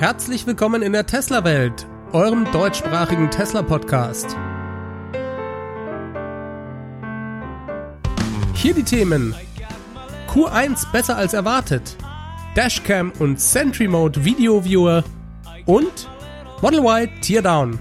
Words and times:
Herzlich 0.00 0.46
willkommen 0.46 0.80
in 0.80 0.94
der 0.94 1.04
Tesla-Welt, 1.04 1.86
eurem 2.12 2.50
deutschsprachigen 2.52 3.30
Tesla-Podcast. 3.30 4.34
Hier 8.54 8.72
die 8.72 8.82
Themen. 8.82 9.34
Q1 10.26 10.90
besser 10.90 11.18
als 11.18 11.34
erwartet. 11.34 11.98
Dashcam 12.54 13.12
und 13.18 13.42
Sentry 13.42 13.88
Mode 13.88 14.24
Video 14.24 14.64
Viewer 14.64 15.04
und 15.66 16.08
Model 16.62 16.78
Y 16.78 17.10
Teardown. 17.20 17.78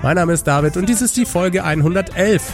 Mein 0.00 0.14
Name 0.14 0.32
ist 0.32 0.46
David 0.46 0.76
und 0.76 0.88
dies 0.88 1.02
ist 1.02 1.16
die 1.16 1.26
Folge 1.26 1.64
111. 1.64 2.52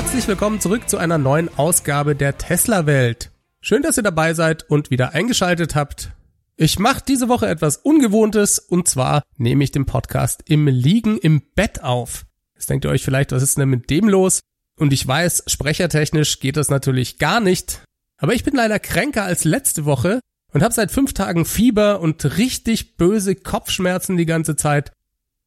Herzlich 0.00 0.28
willkommen 0.28 0.60
zurück 0.62 0.88
zu 0.88 0.96
einer 0.96 1.18
neuen 1.18 1.50
Ausgabe 1.58 2.16
der 2.16 2.38
Tesla 2.38 2.86
Welt. 2.86 3.30
Schön, 3.60 3.82
dass 3.82 3.98
ihr 3.98 4.02
dabei 4.02 4.32
seid 4.32 4.68
und 4.70 4.90
wieder 4.90 5.12
eingeschaltet 5.12 5.74
habt. 5.74 6.12
Ich 6.56 6.78
mache 6.78 7.02
diese 7.06 7.28
Woche 7.28 7.46
etwas 7.46 7.76
Ungewohntes 7.76 8.58
und 8.58 8.88
zwar 8.88 9.22
nehme 9.36 9.62
ich 9.62 9.72
den 9.72 9.84
Podcast 9.84 10.40
im 10.46 10.68
Liegen 10.68 11.18
im 11.18 11.42
Bett 11.54 11.84
auf. 11.84 12.24
Jetzt 12.54 12.70
denkt 12.70 12.86
ihr 12.86 12.90
euch 12.90 13.04
vielleicht, 13.04 13.30
was 13.32 13.42
ist 13.42 13.58
denn 13.58 13.68
mit 13.68 13.90
dem 13.90 14.08
los? 14.08 14.40
Und 14.78 14.94
ich 14.94 15.06
weiß, 15.06 15.44
sprechertechnisch 15.46 16.40
geht 16.40 16.56
das 16.56 16.70
natürlich 16.70 17.18
gar 17.18 17.40
nicht. 17.40 17.82
Aber 18.16 18.32
ich 18.32 18.42
bin 18.42 18.56
leider 18.56 18.78
kränker 18.78 19.24
als 19.24 19.44
letzte 19.44 19.84
Woche 19.84 20.20
und 20.54 20.62
habe 20.62 20.72
seit 20.72 20.90
fünf 20.90 21.12
Tagen 21.12 21.44
Fieber 21.44 22.00
und 22.00 22.38
richtig 22.38 22.96
böse 22.96 23.34
Kopfschmerzen 23.34 24.16
die 24.16 24.26
ganze 24.26 24.56
Zeit. 24.56 24.92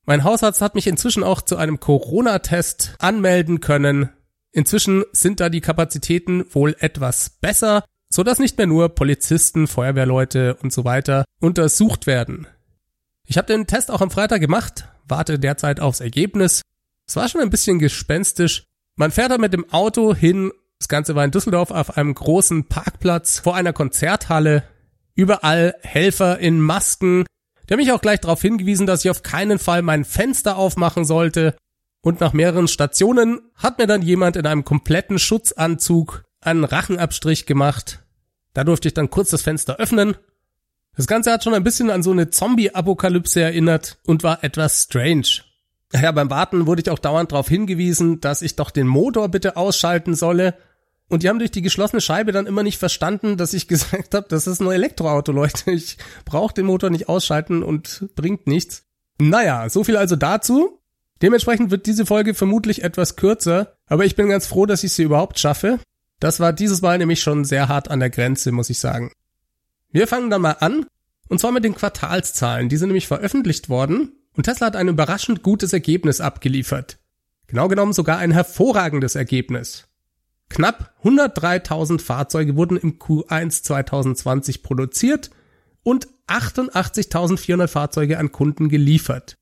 Mein 0.05 0.23
Hausarzt 0.23 0.61
hat 0.61 0.75
mich 0.75 0.85
inzwischen 0.85 1.23
auch 1.23 1.41
zu 1.41 1.57
einem 1.57 1.79
Corona-Test 1.79 2.97
anmelden 2.99 3.59
können. 3.59 4.09
Inzwischen 4.53 5.03
sind 5.11 5.39
da 5.39 5.49
die 5.49 5.61
Kapazitäten 5.61 6.45
wohl 6.51 6.75
etwas 6.79 7.31
besser, 7.41 7.83
so 8.09 8.23
dass 8.23 8.39
nicht 8.39 8.57
mehr 8.57 8.67
nur 8.67 8.89
Polizisten, 8.89 9.67
Feuerwehrleute 9.67 10.55
und 10.61 10.71
so 10.71 10.85
weiter 10.85 11.25
untersucht 11.41 12.05
werden. 12.05 12.47
Ich 13.25 13.37
habe 13.37 13.47
den 13.47 13.67
Test 13.67 13.89
auch 13.89 14.01
am 14.01 14.11
Freitag 14.11 14.39
gemacht, 14.39 14.87
warte 15.07 15.39
derzeit 15.39 15.79
aufs 15.79 15.99
Ergebnis. 15.99 16.61
Es 17.07 17.15
war 17.15 17.27
schon 17.27 17.41
ein 17.41 17.49
bisschen 17.49 17.79
gespenstisch. 17.79 18.63
Man 18.95 19.11
fährt 19.11 19.31
da 19.31 19.39
mit 19.39 19.53
dem 19.53 19.71
Auto 19.73 20.13
hin, 20.13 20.51
das 20.79 20.87
Ganze 20.87 21.15
war 21.15 21.25
in 21.25 21.31
Düsseldorf 21.31 21.71
auf 21.71 21.97
einem 21.97 22.13
großen 22.13 22.65
Parkplatz 22.67 23.39
vor 23.39 23.55
einer 23.55 23.73
Konzerthalle. 23.73 24.63
Überall 25.15 25.75
Helfer 25.81 26.39
in 26.39 26.59
Masken. 26.59 27.25
Haben 27.71 27.77
mich 27.77 27.91
auch 27.91 28.01
gleich 28.01 28.19
darauf 28.19 28.41
hingewiesen, 28.41 28.85
dass 28.85 29.03
ich 29.03 29.09
auf 29.09 29.23
keinen 29.23 29.57
Fall 29.57 29.81
mein 29.81 30.05
Fenster 30.05 30.57
aufmachen 30.57 31.05
sollte. 31.05 31.55
Und 32.03 32.19
nach 32.19 32.33
mehreren 32.33 32.67
Stationen 32.67 33.39
hat 33.55 33.79
mir 33.79 33.87
dann 33.87 34.01
jemand 34.01 34.35
in 34.35 34.45
einem 34.45 34.65
kompletten 34.65 35.19
Schutzanzug 35.19 36.25
einen 36.41 36.65
Rachenabstrich 36.65 37.45
gemacht. 37.45 38.03
Da 38.53 38.65
durfte 38.65 38.89
ich 38.89 38.93
dann 38.93 39.09
kurz 39.09 39.29
das 39.29 39.41
Fenster 39.41 39.77
öffnen. 39.77 40.17
Das 40.97 41.07
Ganze 41.07 41.31
hat 41.31 41.45
schon 41.45 41.53
ein 41.53 41.63
bisschen 41.63 41.89
an 41.89 42.03
so 42.03 42.11
eine 42.11 42.29
Zombie-Apokalypse 42.29 43.41
erinnert 43.41 43.99
und 44.05 44.21
war 44.21 44.43
etwas 44.43 44.83
strange. 44.83 45.43
Ja, 45.93 46.11
beim 46.11 46.29
Warten 46.29 46.67
wurde 46.67 46.81
ich 46.81 46.89
auch 46.89 46.99
dauernd 46.99 47.31
darauf 47.31 47.47
hingewiesen, 47.47 48.19
dass 48.19 48.41
ich 48.41 48.57
doch 48.57 48.69
den 48.69 48.85
Motor 48.85 49.29
bitte 49.29 49.55
ausschalten 49.55 50.13
solle. 50.13 50.55
Und 51.07 51.23
die 51.23 51.29
haben 51.29 51.39
durch 51.39 51.51
die 51.51 51.61
geschlossene 51.61 52.01
Scheibe 52.01 52.33
dann 52.33 52.47
immer 52.47 52.63
nicht 52.63 52.79
verstanden, 52.79 53.37
dass 53.37 53.53
ich 53.53 53.67
gesagt 53.69 54.13
habe, 54.13 54.27
das 54.27 54.45
ist 54.45 54.59
ein 54.59 54.69
Elektroauto, 54.69 55.31
Leute. 55.31 55.71
Ich 55.71 55.97
brauche 56.25 56.53
den 56.53 56.65
Motor 56.65 56.89
nicht 56.89 57.07
ausschalten 57.07 57.63
und 57.63 58.09
bringt 58.15 58.45
nichts. 58.45 58.83
Naja, 59.21 59.69
so 59.69 59.85
viel 59.85 59.95
also 59.95 60.17
dazu. 60.17 60.82
Dementsprechend 61.23 61.71
wird 61.71 61.85
diese 61.85 62.05
Folge 62.05 62.33
vermutlich 62.33 62.83
etwas 62.83 63.15
kürzer, 63.15 63.77
aber 63.87 64.03
ich 64.03 64.17
bin 64.17 64.27
ganz 64.27 64.45
froh, 64.45 64.65
dass 64.65 64.83
ich 64.83 64.91
sie 64.91 65.03
überhaupt 65.03 65.39
schaffe. 65.39 65.79
Das 66.19 66.41
war 66.41 66.51
dieses 66.51 66.81
Mal 66.81 66.97
nämlich 66.97 67.21
schon 67.21 67.45
sehr 67.45 67.69
hart 67.69 67.89
an 67.89 68.01
der 68.01 68.09
Grenze, 68.09 68.51
muss 68.51 68.69
ich 68.69 68.77
sagen. 68.77 69.09
Wir 69.89 70.05
fangen 70.05 70.29
dann 70.29 70.41
mal 70.41 70.57
an, 70.59 70.85
und 71.29 71.39
zwar 71.39 71.53
mit 71.53 71.63
den 71.63 71.75
Quartalszahlen. 71.75 72.67
Die 72.67 72.75
sind 72.75 72.89
nämlich 72.89 73.07
veröffentlicht 73.07 73.69
worden 73.69 74.11
und 74.35 74.43
Tesla 74.43 74.67
hat 74.67 74.75
ein 74.75 74.89
überraschend 74.89 75.43
gutes 75.43 75.71
Ergebnis 75.71 76.19
abgeliefert. 76.19 76.99
Genau 77.47 77.69
genommen 77.69 77.93
sogar 77.93 78.17
ein 78.17 78.31
hervorragendes 78.31 79.15
Ergebnis. 79.15 79.85
Knapp 80.49 80.93
103.000 81.05 82.01
Fahrzeuge 82.01 82.57
wurden 82.57 82.75
im 82.75 82.99
Q1 82.99 83.63
2020 83.63 84.61
produziert 84.61 85.29
und 85.83 86.09
88.400 86.27 87.69
Fahrzeuge 87.69 88.17
an 88.17 88.33
Kunden 88.33 88.67
geliefert. 88.67 89.37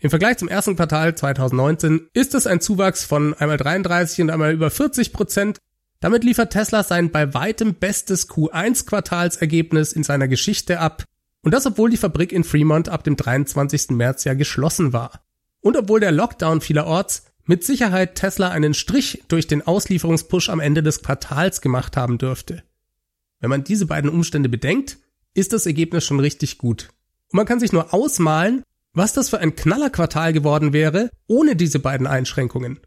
Im 0.00 0.10
Vergleich 0.10 0.38
zum 0.38 0.48
ersten 0.48 0.76
Quartal 0.76 1.16
2019 1.16 2.08
ist 2.12 2.34
es 2.34 2.46
ein 2.46 2.60
Zuwachs 2.60 3.04
von 3.04 3.34
einmal 3.34 3.56
33 3.56 4.22
und 4.22 4.30
einmal 4.30 4.52
über 4.52 4.70
40 4.70 5.12
Prozent. 5.12 5.58
Damit 5.98 6.22
liefert 6.22 6.52
Tesla 6.52 6.84
sein 6.84 7.10
bei 7.10 7.34
weitem 7.34 7.74
bestes 7.74 8.28
Q1-Quartalsergebnis 8.28 9.92
in 9.92 10.04
seiner 10.04 10.28
Geschichte 10.28 10.78
ab. 10.78 11.02
Und 11.42 11.52
das 11.52 11.66
obwohl 11.66 11.90
die 11.90 11.96
Fabrik 11.96 12.32
in 12.32 12.44
Fremont 12.44 12.88
ab 12.88 13.02
dem 13.02 13.16
23. 13.16 13.90
März 13.90 14.22
ja 14.22 14.34
geschlossen 14.34 14.92
war. 14.92 15.24
Und 15.60 15.76
obwohl 15.76 15.98
der 15.98 16.12
Lockdown 16.12 16.60
vielerorts 16.60 17.24
mit 17.44 17.64
Sicherheit 17.64 18.14
Tesla 18.14 18.50
einen 18.50 18.74
Strich 18.74 19.24
durch 19.26 19.48
den 19.48 19.66
Auslieferungspush 19.66 20.48
am 20.48 20.60
Ende 20.60 20.84
des 20.84 21.02
Quartals 21.02 21.60
gemacht 21.60 21.96
haben 21.96 22.18
dürfte. 22.18 22.62
Wenn 23.40 23.50
man 23.50 23.64
diese 23.64 23.86
beiden 23.86 24.10
Umstände 24.10 24.48
bedenkt, 24.48 24.98
ist 25.34 25.52
das 25.52 25.66
Ergebnis 25.66 26.04
schon 26.04 26.20
richtig 26.20 26.58
gut. 26.58 26.90
Und 27.32 27.38
man 27.38 27.46
kann 27.46 27.58
sich 27.58 27.72
nur 27.72 27.92
ausmalen, 27.92 28.62
was 28.98 29.14
das 29.14 29.30
für 29.30 29.38
ein 29.38 29.56
Knallerquartal 29.56 30.32
geworden 30.32 30.72
wäre, 30.72 31.10
ohne 31.26 31.56
diese 31.56 31.78
beiden 31.78 32.06
Einschränkungen. 32.06 32.80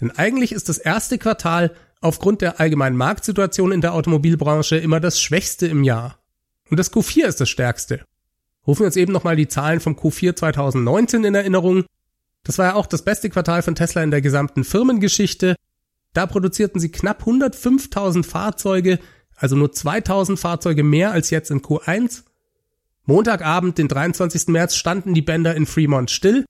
Denn 0.00 0.10
eigentlich 0.10 0.52
ist 0.52 0.68
das 0.68 0.78
erste 0.78 1.16
Quartal 1.18 1.74
aufgrund 2.00 2.42
der 2.42 2.60
allgemeinen 2.60 2.96
Marktsituation 2.96 3.72
in 3.72 3.80
der 3.80 3.94
Automobilbranche 3.94 4.76
immer 4.76 5.00
das 5.00 5.20
schwächste 5.20 5.66
im 5.66 5.84
Jahr. 5.84 6.18
Und 6.70 6.78
das 6.78 6.92
Q4 6.92 7.26
ist 7.26 7.40
das 7.40 7.48
stärkste. 7.48 8.04
Rufen 8.66 8.80
wir 8.80 8.86
uns 8.86 8.96
eben 8.96 9.12
nochmal 9.12 9.36
die 9.36 9.48
Zahlen 9.48 9.80
vom 9.80 9.94
Q4 9.94 10.36
2019 10.36 11.24
in 11.24 11.34
Erinnerung. 11.34 11.84
Das 12.42 12.58
war 12.58 12.66
ja 12.66 12.74
auch 12.74 12.86
das 12.86 13.02
beste 13.02 13.30
Quartal 13.30 13.62
von 13.62 13.74
Tesla 13.74 14.02
in 14.02 14.10
der 14.10 14.20
gesamten 14.20 14.64
Firmengeschichte. 14.64 15.56
Da 16.12 16.26
produzierten 16.26 16.80
sie 16.80 16.90
knapp 16.90 17.22
105.000 17.22 18.24
Fahrzeuge, 18.24 18.98
also 19.36 19.54
nur 19.54 19.68
2.000 19.68 20.36
Fahrzeuge 20.36 20.82
mehr 20.82 21.12
als 21.12 21.30
jetzt 21.30 21.50
in 21.50 21.62
Q1 21.62 22.24
Montagabend, 23.06 23.78
den 23.78 23.88
23. 23.88 24.48
März, 24.48 24.74
standen 24.74 25.14
die 25.14 25.22
Bänder 25.22 25.54
in 25.54 25.66
Fremont 25.66 26.10
still. 26.10 26.44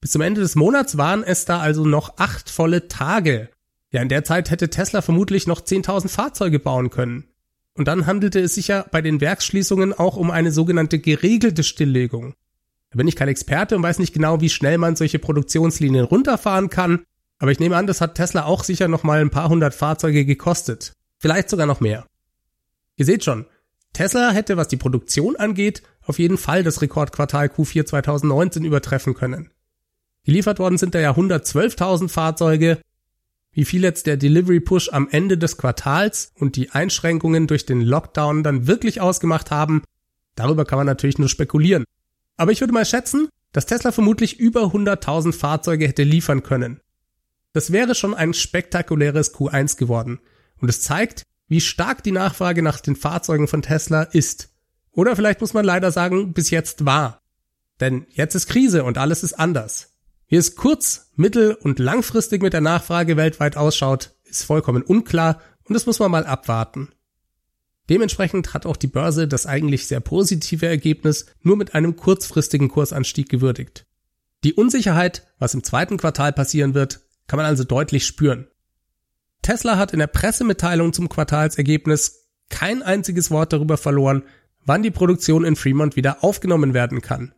Bis 0.00 0.12
zum 0.12 0.20
Ende 0.20 0.42
des 0.42 0.54
Monats 0.54 0.98
waren 0.98 1.24
es 1.24 1.46
da 1.46 1.60
also 1.60 1.84
noch 1.84 2.18
acht 2.18 2.50
volle 2.50 2.88
Tage. 2.88 3.48
Ja, 3.90 4.02
in 4.02 4.08
der 4.08 4.24
Zeit 4.24 4.50
hätte 4.50 4.70
Tesla 4.70 5.02
vermutlich 5.02 5.46
noch 5.46 5.62
10.000 5.62 6.08
Fahrzeuge 6.08 6.58
bauen 6.58 6.90
können. 6.90 7.24
Und 7.74 7.88
dann 7.88 8.06
handelte 8.06 8.40
es 8.40 8.54
sich 8.54 8.68
ja 8.68 8.84
bei 8.90 9.02
den 9.02 9.20
Werksschließungen 9.20 9.92
auch 9.92 10.16
um 10.16 10.30
eine 10.30 10.52
sogenannte 10.52 10.98
geregelte 10.98 11.64
Stilllegung. 11.64 12.34
Da 12.90 12.98
bin 12.98 13.08
ich 13.08 13.16
kein 13.16 13.28
Experte 13.28 13.76
und 13.76 13.82
weiß 13.82 13.98
nicht 13.98 14.12
genau, 14.12 14.40
wie 14.40 14.50
schnell 14.50 14.78
man 14.78 14.94
solche 14.94 15.18
Produktionslinien 15.18 16.04
runterfahren 16.04 16.70
kann, 16.70 17.04
aber 17.38 17.50
ich 17.50 17.58
nehme 17.58 17.76
an, 17.76 17.86
das 17.86 18.00
hat 18.00 18.14
Tesla 18.14 18.44
auch 18.44 18.62
sicher 18.64 18.88
noch 18.88 19.02
mal 19.02 19.20
ein 19.20 19.30
paar 19.30 19.48
hundert 19.48 19.74
Fahrzeuge 19.74 20.24
gekostet. 20.24 20.92
Vielleicht 21.18 21.50
sogar 21.50 21.66
noch 21.66 21.80
mehr. 21.80 22.06
Ihr 22.96 23.04
seht 23.04 23.24
schon, 23.24 23.46
Tesla 23.92 24.30
hätte, 24.30 24.56
was 24.56 24.68
die 24.68 24.76
Produktion 24.76 25.36
angeht, 25.36 25.82
auf 26.06 26.18
jeden 26.18 26.38
Fall 26.38 26.62
das 26.62 26.82
Rekordquartal 26.82 27.46
Q4 27.46 27.86
2019 27.86 28.64
übertreffen 28.64 29.14
können. 29.14 29.50
Geliefert 30.24 30.58
worden 30.58 30.78
sind 30.78 30.94
da 30.94 31.00
ja 31.00 31.12
112.000 31.12 32.08
Fahrzeuge. 32.08 32.78
Wie 33.52 33.64
viel 33.64 33.82
jetzt 33.82 34.06
der 34.06 34.16
Delivery 34.16 34.60
Push 34.60 34.90
am 34.92 35.08
Ende 35.10 35.38
des 35.38 35.56
Quartals 35.56 36.32
und 36.38 36.56
die 36.56 36.70
Einschränkungen 36.70 37.46
durch 37.46 37.66
den 37.66 37.80
Lockdown 37.80 38.42
dann 38.42 38.66
wirklich 38.66 39.00
ausgemacht 39.00 39.50
haben, 39.50 39.82
darüber 40.34 40.64
kann 40.64 40.78
man 40.78 40.86
natürlich 40.86 41.18
nur 41.18 41.28
spekulieren. 41.28 41.84
Aber 42.36 42.52
ich 42.52 42.60
würde 42.60 42.72
mal 42.72 42.84
schätzen, 42.84 43.28
dass 43.52 43.66
Tesla 43.66 43.92
vermutlich 43.92 44.40
über 44.40 44.62
100.000 44.64 45.32
Fahrzeuge 45.32 45.86
hätte 45.86 46.02
liefern 46.02 46.42
können. 46.42 46.80
Das 47.52 47.70
wäre 47.70 47.94
schon 47.94 48.14
ein 48.14 48.34
spektakuläres 48.34 49.32
Q1 49.32 49.78
geworden. 49.78 50.18
Und 50.58 50.68
es 50.68 50.80
zeigt, 50.80 51.22
wie 51.46 51.60
stark 51.60 52.02
die 52.02 52.10
Nachfrage 52.10 52.62
nach 52.62 52.80
den 52.80 52.96
Fahrzeugen 52.96 53.46
von 53.46 53.62
Tesla 53.62 54.02
ist. 54.02 54.53
Oder 54.94 55.16
vielleicht 55.16 55.40
muss 55.40 55.54
man 55.54 55.64
leider 55.64 55.90
sagen, 55.90 56.32
bis 56.32 56.50
jetzt 56.50 56.84
war. 56.84 57.22
Denn 57.80 58.06
jetzt 58.10 58.34
ist 58.34 58.46
Krise 58.46 58.84
und 58.84 58.98
alles 58.98 59.22
ist 59.22 59.34
anders. 59.34 59.94
Wie 60.28 60.36
es 60.36 60.56
kurz-, 60.56 61.10
mittel- 61.16 61.54
und 61.54 61.78
langfristig 61.78 62.42
mit 62.42 62.52
der 62.52 62.60
Nachfrage 62.60 63.16
weltweit 63.16 63.56
ausschaut, 63.56 64.12
ist 64.24 64.44
vollkommen 64.44 64.82
unklar 64.82 65.40
und 65.64 65.74
das 65.74 65.86
muss 65.86 65.98
man 65.98 66.10
mal 66.10 66.26
abwarten. 66.26 66.92
Dementsprechend 67.90 68.54
hat 68.54 68.64
auch 68.64 68.76
die 68.76 68.86
Börse 68.86 69.28
das 69.28 69.46
eigentlich 69.46 69.86
sehr 69.86 70.00
positive 70.00 70.66
Ergebnis 70.66 71.26
nur 71.42 71.56
mit 71.56 71.74
einem 71.74 71.96
kurzfristigen 71.96 72.68
Kursanstieg 72.68 73.28
gewürdigt. 73.28 73.86
Die 74.42 74.54
Unsicherheit, 74.54 75.26
was 75.38 75.54
im 75.54 75.64
zweiten 75.64 75.98
Quartal 75.98 76.32
passieren 76.32 76.74
wird, 76.74 77.00
kann 77.26 77.36
man 77.36 77.46
also 77.46 77.64
deutlich 77.64 78.06
spüren. 78.06 78.46
Tesla 79.42 79.76
hat 79.76 79.92
in 79.92 79.98
der 79.98 80.06
Pressemitteilung 80.06 80.92
zum 80.92 81.08
Quartalsergebnis 81.08 82.30
kein 82.48 82.82
einziges 82.82 83.30
Wort 83.30 83.52
darüber 83.52 83.76
verloren, 83.76 84.22
wann 84.66 84.82
die 84.82 84.90
Produktion 84.90 85.44
in 85.44 85.56
Fremont 85.56 85.96
wieder 85.96 86.24
aufgenommen 86.24 86.74
werden 86.74 87.00
kann. 87.00 87.34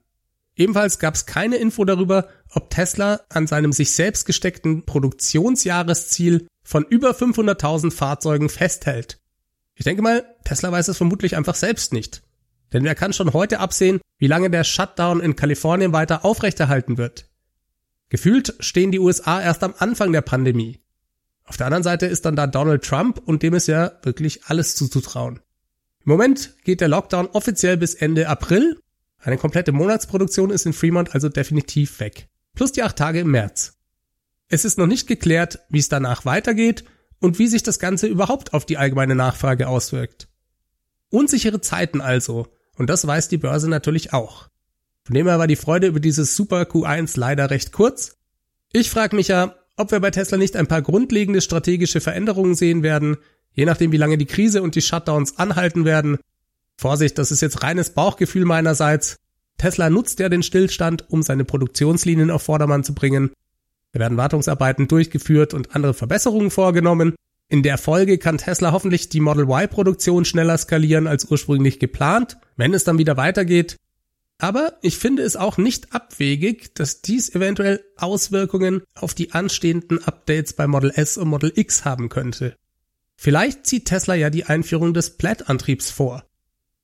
Ebenfalls 0.56 0.99
gab 0.99 1.14
es 1.14 1.26
keine 1.26 1.56
Info 1.56 1.84
darüber, 1.84 2.28
ob 2.50 2.70
Tesla 2.70 3.20
an 3.28 3.46
seinem 3.46 3.73
sich 3.73 3.93
selbst 3.93 4.25
gesteckten 4.25 4.87
Produktionsjahresziel 4.87 6.46
von 6.62 6.84
über 6.84 7.11
500.000 7.11 7.93
Fahrzeugen 7.93 8.49
festhält. 8.49 9.20
Ich 9.75 9.84
denke 9.84 10.02
mal, 10.02 10.25
Tesla 10.44 10.73
weiß 10.73 10.88
es 10.88 10.96
vermutlich 10.96 11.37
einfach 11.37 11.55
selbst 11.55 11.93
nicht. 11.93 12.23
Denn 12.73 12.84
wer 12.84 12.94
kann 12.94 13.12
schon 13.12 13.34
heute 13.34 13.61
absehen, 13.61 14.00
wie 14.19 14.26
lange 14.26 14.50
der 14.50 14.64
Shutdown 14.64 15.20
in 15.20 15.37
Kalifornien 15.37 15.93
weiter 15.93 16.25
aufrechterhalten 16.25 16.96
wird? 16.96 17.29
Gefühlt 18.08 18.55
stehen 18.61 18.93
die 18.93 18.99
USA 18.99 19.43
erst 19.43 19.62
am 19.62 19.75
Anfang 19.79 20.12
der 20.12 20.22
Pandemie. 20.22 20.81
Auf 21.44 21.56
der 21.56 21.67
anderen 21.67 21.84
Seite 21.84 22.06
ist 22.06 22.25
dann 22.25 22.34
da 22.34 22.46
Donald 22.46 22.84
Trump 22.84 23.20
und 23.25 23.43
dem 23.43 23.55
ist 23.55 23.69
ja 23.69 23.93
wirklich 24.02 24.46
alles 24.46 24.75
zuzutrauen. 24.75 25.40
Im 26.06 26.12
Moment 26.12 26.55
geht 26.62 26.81
der 26.81 26.87
Lockdown 26.87 27.26
offiziell 27.32 27.76
bis 27.76 27.94
Ende 27.94 28.29
April. 28.29 28.81
Eine 29.19 29.38
komplette 29.38 29.73
Monatsproduktion 29.73 30.50
ist 30.50 30.64
in 30.64 30.73
Fremont 30.73 31.12
also 31.14 31.29
definitiv 31.29 31.99
weg. 31.99 32.29
Plus 32.55 32.70
die 32.70 32.85
acht 32.85 32.94
Tage 32.94 33.19
im 33.19 33.32
März. 33.32 33.76
Es 34.49 34.64
ist 34.64 34.79
noch 34.79 34.87
nicht 34.87 35.08
geklärt, 35.08 35.58
wie 35.69 35.81
es 35.81 35.88
danach 35.88 36.25
weitergeht 36.25 36.85
und 37.19 37.41
wie 37.41 37.49
sich 37.49 37.64
das 37.64 37.81
Ganze 37.81 38.06
überhaupt 38.06 38.55
auf 38.55 38.64
die 38.64 38.79
allgemeine 38.79 39.17
Nachfrage 39.17 39.67
auswirkt. 39.67 40.29
Unsichere 41.11 41.61
Zeiten 41.61 42.00
also, 42.00 42.47
und 42.76 42.88
das 42.88 43.05
weiß 43.05 43.26
die 43.26 43.38
Börse 43.38 43.69
natürlich 43.69 44.12
auch. 44.12 44.49
Von 45.03 45.14
dem 45.14 45.26
her 45.26 45.41
war 45.41 45.49
die 45.49 45.56
Freude 45.56 45.88
über 45.88 45.99
dieses 45.99 46.37
Super 46.37 46.62
Q1 46.62 47.19
leider 47.19 47.50
recht 47.50 47.73
kurz. 47.73 48.17
Ich 48.73 48.91
frage 48.91 49.17
mich 49.17 49.26
ja, 49.26 49.56
ob 49.76 49.91
wir 49.91 49.99
bei 49.99 50.12
Tesla 50.12 50.38
nicht 50.38 50.55
ein 50.55 50.69
paar 50.69 50.82
grundlegende 50.82 51.41
strategische 51.41 52.00
Veränderungen 52.00 52.55
sehen 52.55 52.85
werden, 52.85 53.17
je 53.56 53.64
nachdem 53.64 53.91
wie 53.91 53.97
lange 53.97 54.19
die 54.19 54.26
Krise 54.26 54.62
und 54.62 54.76
die 54.76 54.82
Shutdowns 54.82 55.38
anhalten 55.38 55.85
werden. 55.85 56.19
Vorsicht, 56.76 57.19
das 57.19 57.32
ist 57.32 57.41
jetzt 57.43 57.62
reines 57.62 57.91
Bauchgefühl 57.91 58.44
meinerseits. 58.44 59.17
Tesla 59.58 59.91
nutzt 59.91 60.20
ja 60.20 60.29
den 60.29 60.43
Stillstand, 60.43 61.11
um 61.11 61.23
seine 61.23 61.44
Produktionslinien 61.44 62.31
auf 62.31 62.43
Vordermann 62.43 62.85
zu 62.85 62.94
bringen. 62.94 63.31
Da 63.93 64.00
werden 64.00 64.19
Wartungsarbeiten 64.19 64.88
durchgeführt 64.88 65.55
und 65.55 65.75
andere 65.75 65.94
Verbesserungen 65.94 66.50
vorgenommen. 66.50 67.14
In 67.49 67.62
der 67.62 67.79
Folge 67.79 68.19
kann 68.19 68.38
Tesla 68.38 68.73
hoffentlich 68.73 69.08
die 69.08 69.20
Model 69.20 69.49
Y-Produktion 69.49 70.25
schneller 70.25 70.58
skalieren 70.58 71.06
als 71.06 71.25
ursprünglich 71.25 71.79
geplant, 71.79 72.37
wenn 72.56 72.75
es 72.75 72.85
dann 72.85 72.99
wieder 72.99 73.17
weitergeht. 73.17 73.76
Aber 74.38 74.75
ich 74.82 74.99
finde 74.99 75.23
es 75.23 75.37
auch 75.37 75.56
nicht 75.56 75.94
abwegig, 75.94 76.75
dass 76.75 77.00
dies 77.00 77.35
eventuell 77.35 77.82
Auswirkungen 77.97 78.82
auf 78.94 79.14
die 79.14 79.32
anstehenden 79.32 80.05
Updates 80.05 80.53
bei 80.53 80.67
Model 80.67 80.93
S 80.94 81.17
und 81.17 81.29
Model 81.29 81.53
X 81.55 81.87
haben 81.87 82.11
könnte. 82.11 82.55
Vielleicht 83.17 83.67
zieht 83.67 83.87
Tesla 83.87 84.15
ja 84.15 84.31
die 84.31 84.45
Einführung 84.45 84.95
des 84.95 85.17
Plaid-Antriebs 85.17 85.91
vor. 85.91 86.25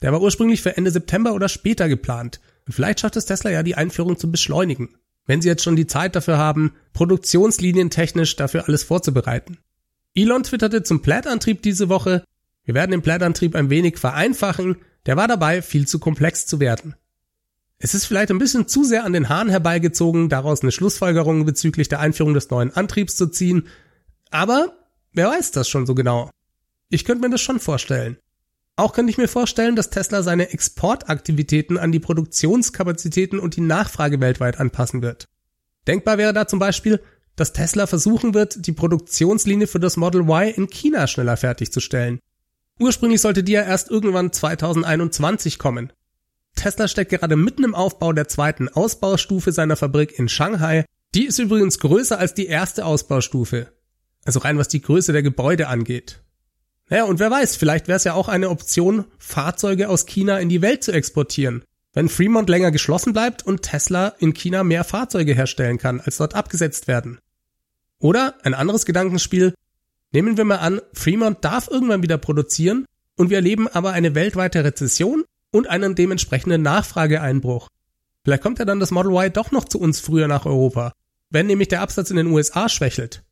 Der 0.00 0.12
war 0.12 0.20
ursprünglich 0.20 0.62
für 0.62 0.76
Ende 0.76 0.90
September 0.90 1.34
oder 1.34 1.48
später 1.48 1.88
geplant. 1.88 2.40
Und 2.66 2.72
vielleicht 2.72 3.00
schafft 3.00 3.16
es 3.16 3.26
Tesla 3.26 3.50
ja 3.50 3.62
die 3.62 3.76
Einführung 3.76 4.18
zu 4.18 4.30
beschleunigen. 4.30 4.96
Wenn 5.26 5.40
sie 5.42 5.48
jetzt 5.48 5.62
schon 5.62 5.76
die 5.76 5.86
Zeit 5.86 6.16
dafür 6.16 6.38
haben, 6.38 6.74
produktionslinientechnisch 6.94 8.34
dafür 8.36 8.66
alles 8.66 8.82
vorzubereiten. 8.82 9.58
Elon 10.14 10.42
twitterte 10.42 10.82
zum 10.82 11.02
Plaid-Antrieb 11.02 11.62
diese 11.62 11.88
Woche, 11.88 12.24
wir 12.64 12.74
werden 12.74 12.90
den 12.90 13.02
Plaid-Antrieb 13.02 13.54
ein 13.54 13.70
wenig 13.70 13.98
vereinfachen, 13.98 14.76
der 15.06 15.16
war 15.16 15.28
dabei, 15.28 15.62
viel 15.62 15.86
zu 15.86 15.98
komplex 15.98 16.46
zu 16.46 16.60
werden. 16.60 16.94
Es 17.78 17.94
ist 17.94 18.04
vielleicht 18.04 18.30
ein 18.30 18.38
bisschen 18.38 18.68
zu 18.68 18.84
sehr 18.84 19.04
an 19.04 19.12
den 19.12 19.28
Haaren 19.28 19.48
herbeigezogen, 19.48 20.28
daraus 20.28 20.62
eine 20.62 20.70
Schlussfolgerung 20.70 21.44
bezüglich 21.44 21.88
der 21.88 22.00
Einführung 22.00 22.34
des 22.34 22.50
neuen 22.50 22.70
Antriebs 22.70 23.16
zu 23.16 23.26
ziehen, 23.26 23.66
aber 24.30 24.72
wer 25.12 25.28
weiß 25.28 25.50
das 25.52 25.68
schon 25.68 25.86
so 25.86 25.94
genau? 25.94 26.30
Ich 26.88 27.04
könnte 27.04 27.22
mir 27.22 27.30
das 27.30 27.40
schon 27.40 27.60
vorstellen. 27.60 28.18
Auch 28.76 28.94
könnte 28.94 29.10
ich 29.10 29.18
mir 29.18 29.28
vorstellen, 29.28 29.76
dass 29.76 29.90
Tesla 29.90 30.22
seine 30.22 30.50
Exportaktivitäten 30.50 31.78
an 31.78 31.92
die 31.92 32.00
Produktionskapazitäten 32.00 33.38
und 33.38 33.56
die 33.56 33.60
Nachfrage 33.60 34.20
weltweit 34.20 34.58
anpassen 34.58 35.02
wird. 35.02 35.28
Denkbar 35.86 36.18
wäre 36.18 36.32
da 36.32 36.46
zum 36.46 36.58
Beispiel, 36.58 37.00
dass 37.36 37.52
Tesla 37.52 37.86
versuchen 37.86 38.34
wird, 38.34 38.66
die 38.66 38.72
Produktionslinie 38.72 39.66
für 39.66 39.80
das 39.80 39.96
Model 39.96 40.22
Y 40.22 40.48
in 40.54 40.68
China 40.68 41.06
schneller 41.06 41.36
fertigzustellen. 41.36 42.20
Ursprünglich 42.78 43.20
sollte 43.20 43.42
die 43.42 43.52
ja 43.52 43.62
erst 43.62 43.90
irgendwann 43.90 44.32
2021 44.32 45.58
kommen. 45.58 45.92
Tesla 46.54 46.88
steckt 46.88 47.10
gerade 47.10 47.36
mitten 47.36 47.64
im 47.64 47.74
Aufbau 47.74 48.12
der 48.12 48.28
zweiten 48.28 48.68
Ausbaustufe 48.68 49.52
seiner 49.52 49.76
Fabrik 49.76 50.18
in 50.18 50.28
Shanghai. 50.28 50.84
Die 51.14 51.26
ist 51.26 51.38
übrigens 51.38 51.78
größer 51.78 52.18
als 52.18 52.34
die 52.34 52.46
erste 52.46 52.84
Ausbaustufe. 52.84 53.72
Also 54.24 54.40
rein 54.40 54.58
was 54.58 54.68
die 54.68 54.82
Größe 54.82 55.12
der 55.12 55.22
Gebäude 55.22 55.68
angeht. 55.68 56.20
Naja, 56.88 57.04
und 57.04 57.20
wer 57.20 57.30
weiß, 57.30 57.56
vielleicht 57.56 57.88
wäre 57.88 57.96
es 57.96 58.04
ja 58.04 58.14
auch 58.14 58.28
eine 58.28 58.50
Option, 58.50 59.04
Fahrzeuge 59.18 59.88
aus 59.88 60.06
China 60.06 60.38
in 60.38 60.48
die 60.48 60.62
Welt 60.62 60.84
zu 60.84 60.92
exportieren. 60.92 61.64
Wenn 61.94 62.08
Fremont 62.08 62.48
länger 62.48 62.70
geschlossen 62.70 63.12
bleibt 63.12 63.46
und 63.46 63.62
Tesla 63.62 64.08
in 64.18 64.34
China 64.34 64.64
mehr 64.64 64.84
Fahrzeuge 64.84 65.34
herstellen 65.34 65.78
kann, 65.78 66.00
als 66.00 66.16
dort 66.16 66.34
abgesetzt 66.34 66.88
werden. 66.88 67.18
Oder 67.98 68.34
ein 68.42 68.54
anderes 68.54 68.86
Gedankenspiel. 68.86 69.54
Nehmen 70.10 70.36
wir 70.36 70.44
mal 70.44 70.56
an, 70.56 70.80
Fremont 70.92 71.44
darf 71.44 71.68
irgendwann 71.68 72.02
wieder 72.02 72.18
produzieren 72.18 72.86
und 73.16 73.30
wir 73.30 73.36
erleben 73.36 73.68
aber 73.68 73.92
eine 73.92 74.14
weltweite 74.14 74.64
Rezession 74.64 75.24
und 75.50 75.68
einen 75.68 75.94
dementsprechenden 75.94 76.62
Nachfrageeinbruch. 76.62 77.68
Vielleicht 78.24 78.42
kommt 78.42 78.58
ja 78.58 78.64
dann 78.64 78.80
das 78.80 78.90
Model 78.90 79.12
Y 79.12 79.32
doch 79.32 79.50
noch 79.50 79.64
zu 79.64 79.78
uns 79.80 80.00
früher 80.00 80.28
nach 80.28 80.46
Europa, 80.46 80.92
wenn 81.30 81.46
nämlich 81.46 81.68
der 81.68 81.82
Absatz 81.82 82.10
in 82.10 82.16
den 82.16 82.28
USA 82.28 82.68
schwächelt. 82.68 83.22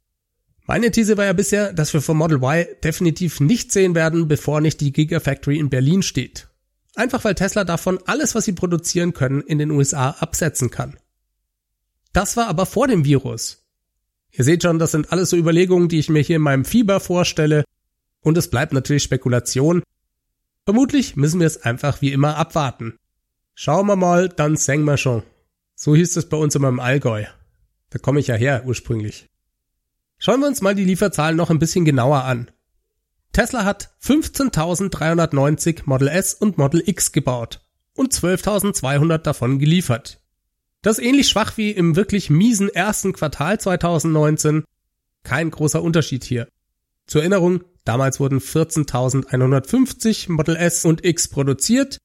Meine 0.66 0.90
These 0.90 1.16
war 1.16 1.24
ja 1.24 1.32
bisher, 1.32 1.72
dass 1.72 1.92
wir 1.92 2.00
vom 2.00 2.18
Model 2.18 2.38
Y 2.42 2.66
definitiv 2.84 3.40
nicht 3.40 3.72
sehen 3.72 3.94
werden, 3.94 4.28
bevor 4.28 4.60
nicht 4.60 4.80
die 4.80 4.92
Gigafactory 4.92 5.58
in 5.58 5.70
Berlin 5.70 6.02
steht. 6.02 6.48
Einfach 6.94 7.24
weil 7.24 7.34
Tesla 7.34 7.64
davon 7.64 7.98
alles, 8.06 8.34
was 8.34 8.44
sie 8.44 8.52
produzieren 8.52 9.12
können, 9.12 9.40
in 9.40 9.58
den 9.58 9.70
USA 9.70 10.10
absetzen 10.10 10.70
kann. 10.70 10.96
Das 12.12 12.36
war 12.36 12.48
aber 12.48 12.66
vor 12.66 12.88
dem 12.88 13.04
Virus. 13.04 13.64
Ihr 14.32 14.44
seht 14.44 14.62
schon, 14.62 14.78
das 14.78 14.92
sind 14.92 15.12
alles 15.12 15.30
so 15.30 15.36
Überlegungen, 15.36 15.88
die 15.88 15.98
ich 15.98 16.08
mir 16.08 16.22
hier 16.22 16.36
in 16.36 16.42
meinem 16.42 16.64
Fieber 16.64 17.00
vorstelle. 17.00 17.64
Und 18.20 18.36
es 18.36 18.48
bleibt 18.48 18.72
natürlich 18.72 19.02
Spekulation. 19.02 19.82
Vermutlich 20.64 21.16
müssen 21.16 21.40
wir 21.40 21.46
es 21.46 21.62
einfach 21.62 22.00
wie 22.02 22.12
immer 22.12 22.36
abwarten. 22.36 22.96
Schauen 23.54 23.86
wir 23.86 23.96
mal, 23.96 24.28
dann 24.28 24.56
singen 24.56 24.84
wir 24.84 24.96
schon. 24.96 25.22
So 25.74 25.96
hieß 25.96 26.16
es 26.16 26.28
bei 26.28 26.36
uns 26.36 26.54
immer 26.54 26.68
im 26.68 26.80
Allgäu. 26.80 27.24
Da 27.90 27.98
komme 27.98 28.20
ich 28.20 28.28
ja 28.28 28.34
her 28.34 28.64
ursprünglich. 28.66 29.29
Schauen 30.22 30.40
wir 30.40 30.48
uns 30.48 30.60
mal 30.60 30.74
die 30.74 30.84
Lieferzahlen 30.84 31.34
noch 31.34 31.48
ein 31.48 31.58
bisschen 31.58 31.86
genauer 31.86 32.24
an. 32.24 32.50
Tesla 33.32 33.64
hat 33.64 33.90
15.390 34.04 35.82
Model 35.86 36.08
S 36.08 36.34
und 36.34 36.58
Model 36.58 36.82
X 36.84 37.12
gebaut 37.12 37.62
und 37.94 38.12
12.200 38.12 39.16
davon 39.18 39.58
geliefert. 39.58 40.20
Das 40.82 40.98
ist 40.98 41.04
ähnlich 41.04 41.26
schwach 41.28 41.56
wie 41.56 41.70
im 41.70 41.96
wirklich 41.96 42.28
miesen 42.28 42.68
ersten 42.68 43.14
Quartal 43.14 43.58
2019. 43.58 44.64
Kein 45.22 45.50
großer 45.50 45.82
Unterschied 45.82 46.24
hier. 46.24 46.48
Zur 47.06 47.22
Erinnerung, 47.22 47.64
damals 47.86 48.20
wurden 48.20 48.40
14.150 48.40 50.30
Model 50.32 50.56
S 50.56 50.84
und 50.84 51.02
X 51.02 51.28
produziert 51.28 51.96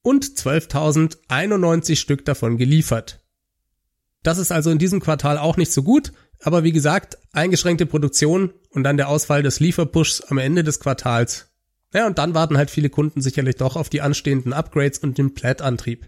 und 0.00 0.24
12.091 0.24 1.96
Stück 1.96 2.24
davon 2.24 2.56
geliefert. 2.56 3.20
Das 4.22 4.38
ist 4.38 4.52
also 4.52 4.70
in 4.70 4.78
diesem 4.78 5.00
Quartal 5.00 5.36
auch 5.36 5.58
nicht 5.58 5.72
so 5.72 5.82
gut, 5.82 6.12
aber 6.42 6.64
wie 6.64 6.72
gesagt, 6.72 7.18
eingeschränkte 7.32 7.86
Produktion 7.86 8.52
und 8.70 8.84
dann 8.84 8.96
der 8.96 9.08
Ausfall 9.08 9.42
des 9.42 9.60
Lieferpushs 9.60 10.20
am 10.22 10.38
Ende 10.38 10.62
des 10.62 10.80
Quartals. 10.80 11.48
Ja, 11.92 12.06
und 12.06 12.18
dann 12.18 12.34
warten 12.34 12.58
halt 12.58 12.70
viele 12.70 12.90
Kunden 12.90 13.22
sicherlich 13.22 13.56
doch 13.56 13.76
auf 13.76 13.88
die 13.88 14.02
anstehenden 14.02 14.52
Upgrades 14.52 14.98
und 14.98 15.18
den 15.18 15.34
Plaid-Antrieb. 15.34 16.06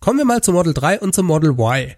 Kommen 0.00 0.18
wir 0.18 0.24
mal 0.24 0.42
zum 0.42 0.54
Model 0.54 0.74
3 0.74 1.00
und 1.00 1.14
zum 1.14 1.26
Model 1.26 1.50
Y. 1.50 1.94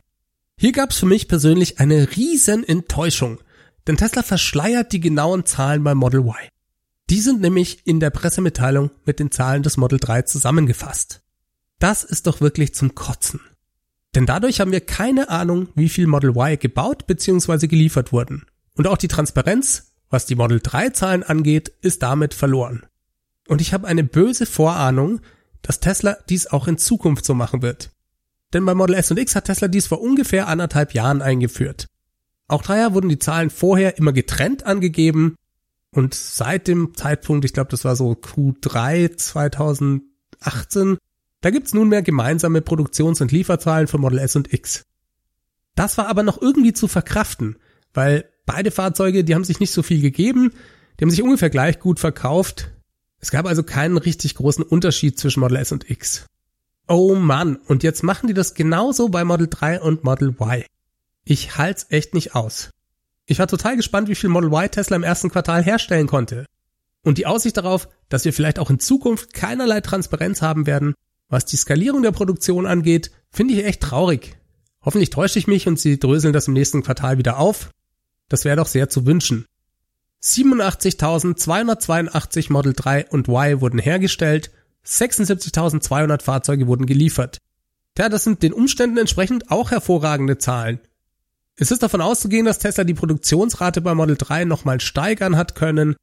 Hier 0.56 0.72
gab 0.72 0.90
es 0.90 0.98
für 0.98 1.06
mich 1.06 1.28
persönlich 1.28 1.78
eine 1.80 2.16
riesen 2.16 2.66
Enttäuschung, 2.66 3.38
denn 3.86 3.96
Tesla 3.96 4.22
verschleiert 4.22 4.92
die 4.92 5.00
genauen 5.00 5.44
Zahlen 5.44 5.84
beim 5.84 5.98
Model 5.98 6.20
Y. 6.20 6.34
Die 7.10 7.20
sind 7.20 7.40
nämlich 7.40 7.86
in 7.86 8.00
der 8.00 8.10
Pressemitteilung 8.10 8.90
mit 9.04 9.18
den 9.18 9.30
Zahlen 9.30 9.62
des 9.62 9.76
Model 9.76 9.98
3 9.98 10.22
zusammengefasst. 10.22 11.22
Das 11.78 12.04
ist 12.04 12.26
doch 12.26 12.40
wirklich 12.40 12.74
zum 12.74 12.94
Kotzen. 12.94 13.40
Denn 14.14 14.26
dadurch 14.26 14.60
haben 14.60 14.72
wir 14.72 14.80
keine 14.80 15.28
Ahnung, 15.28 15.68
wie 15.74 15.88
viel 15.88 16.06
Model 16.06 16.30
Y 16.30 16.58
gebaut 16.58 17.06
bzw. 17.06 17.66
geliefert 17.66 18.12
wurden. 18.12 18.46
Und 18.74 18.86
auch 18.86 18.96
die 18.96 19.08
Transparenz, 19.08 19.92
was 20.10 20.26
die 20.26 20.34
Model 20.34 20.60
3 20.62 20.90
Zahlen 20.90 21.22
angeht, 21.22 21.72
ist 21.82 22.02
damit 22.02 22.34
verloren. 22.34 22.86
Und 23.46 23.60
ich 23.60 23.72
habe 23.72 23.86
eine 23.86 24.04
böse 24.04 24.46
Vorahnung, 24.46 25.20
dass 25.62 25.80
Tesla 25.80 26.16
dies 26.28 26.46
auch 26.46 26.68
in 26.68 26.78
Zukunft 26.78 27.24
so 27.24 27.34
machen 27.34 27.62
wird. 27.62 27.90
Denn 28.52 28.64
bei 28.64 28.74
Model 28.74 28.96
S 28.96 29.10
und 29.10 29.18
X 29.18 29.34
hat 29.34 29.44
Tesla 29.44 29.68
dies 29.68 29.86
vor 29.86 30.00
ungefähr 30.00 30.48
anderthalb 30.48 30.94
Jahren 30.94 31.20
eingeführt. 31.20 31.86
Auch 32.46 32.62
daher 32.62 32.94
wurden 32.94 33.10
die 33.10 33.18
Zahlen 33.18 33.50
vorher 33.50 33.98
immer 33.98 34.12
getrennt 34.12 34.64
angegeben 34.64 35.36
und 35.90 36.14
seit 36.14 36.68
dem 36.68 36.94
Zeitpunkt, 36.94 37.44
ich 37.44 37.52
glaube, 37.52 37.70
das 37.70 37.84
war 37.84 37.96
so 37.96 38.12
Q3 38.12 39.16
2018, 39.16 40.98
da 41.40 41.50
gibt's 41.50 41.74
nunmehr 41.74 42.02
gemeinsame 42.02 42.60
Produktions- 42.60 43.20
und 43.20 43.32
Lieferzahlen 43.32 43.86
für 43.86 43.98
Model 43.98 44.18
S 44.18 44.36
und 44.36 44.52
X. 44.52 44.84
Das 45.74 45.96
war 45.96 46.08
aber 46.08 46.22
noch 46.22 46.42
irgendwie 46.42 46.72
zu 46.72 46.88
verkraften, 46.88 47.56
weil 47.94 48.28
beide 48.46 48.70
Fahrzeuge, 48.70 49.22
die 49.22 49.34
haben 49.34 49.44
sich 49.44 49.60
nicht 49.60 49.70
so 49.70 49.82
viel 49.82 50.00
gegeben, 50.00 50.52
die 50.98 51.04
haben 51.04 51.10
sich 51.10 51.22
ungefähr 51.22 51.50
gleich 51.50 51.78
gut 51.78 52.00
verkauft. 52.00 52.72
Es 53.20 53.30
gab 53.30 53.46
also 53.46 53.62
keinen 53.62 53.96
richtig 53.96 54.34
großen 54.34 54.64
Unterschied 54.64 55.18
zwischen 55.18 55.40
Model 55.40 55.58
S 55.58 55.70
und 55.70 55.88
X. 55.88 56.26
Oh 56.88 57.14
Mann, 57.14 57.56
und 57.56 57.82
jetzt 57.82 58.02
machen 58.02 58.26
die 58.26 58.34
das 58.34 58.54
genauso 58.54 59.08
bei 59.08 59.24
Model 59.24 59.46
3 59.48 59.80
und 59.80 60.04
Model 60.04 60.30
Y. 60.30 60.64
Ich 61.24 61.58
halt's 61.58 61.86
echt 61.90 62.14
nicht 62.14 62.34
aus. 62.34 62.70
Ich 63.26 63.38
war 63.38 63.46
total 63.46 63.76
gespannt, 63.76 64.08
wie 64.08 64.14
viel 64.14 64.30
Model 64.30 64.50
Y 64.50 64.70
Tesla 64.70 64.96
im 64.96 65.02
ersten 65.02 65.30
Quartal 65.30 65.62
herstellen 65.62 66.06
konnte. 66.06 66.46
Und 67.04 67.18
die 67.18 67.26
Aussicht 67.26 67.58
darauf, 67.58 67.88
dass 68.08 68.24
wir 68.24 68.32
vielleicht 68.32 68.58
auch 68.58 68.70
in 68.70 68.80
Zukunft 68.80 69.34
keinerlei 69.34 69.80
Transparenz 69.82 70.40
haben 70.40 70.66
werden, 70.66 70.94
was 71.28 71.44
die 71.44 71.56
Skalierung 71.56 72.02
der 72.02 72.12
Produktion 72.12 72.66
angeht, 72.66 73.10
finde 73.30 73.54
ich 73.54 73.64
echt 73.64 73.82
traurig. 73.82 74.36
Hoffentlich 74.82 75.10
täusche 75.10 75.38
ich 75.38 75.46
mich 75.46 75.68
und 75.68 75.78
sie 75.78 75.98
dröseln 75.98 76.32
das 76.32 76.48
im 76.48 76.54
nächsten 76.54 76.82
Quartal 76.82 77.18
wieder 77.18 77.38
auf. 77.38 77.70
Das 78.28 78.44
wäre 78.44 78.56
doch 78.56 78.66
sehr 78.66 78.88
zu 78.88 79.06
wünschen. 79.06 79.46
87.282 80.22 82.52
Model 82.52 82.72
3 82.74 83.06
und 83.08 83.28
Y 83.28 83.60
wurden 83.60 83.78
hergestellt, 83.78 84.50
76.200 84.84 86.22
Fahrzeuge 86.22 86.66
wurden 86.66 86.86
geliefert. 86.86 87.38
Ja, 87.96 88.08
das 88.08 88.24
sind 88.24 88.42
den 88.42 88.52
Umständen 88.52 88.98
entsprechend 88.98 89.50
auch 89.50 89.70
hervorragende 89.70 90.38
Zahlen. 90.38 90.80
Es 91.56 91.70
ist 91.72 91.82
davon 91.82 92.00
auszugehen, 92.00 92.46
dass 92.46 92.60
Tesla 92.60 92.84
die 92.84 92.94
Produktionsrate 92.94 93.80
bei 93.80 93.94
Model 93.94 94.16
3 94.16 94.44
nochmal 94.44 94.80
steigern 94.80 95.36
hat 95.36 95.56
können, 95.56 95.96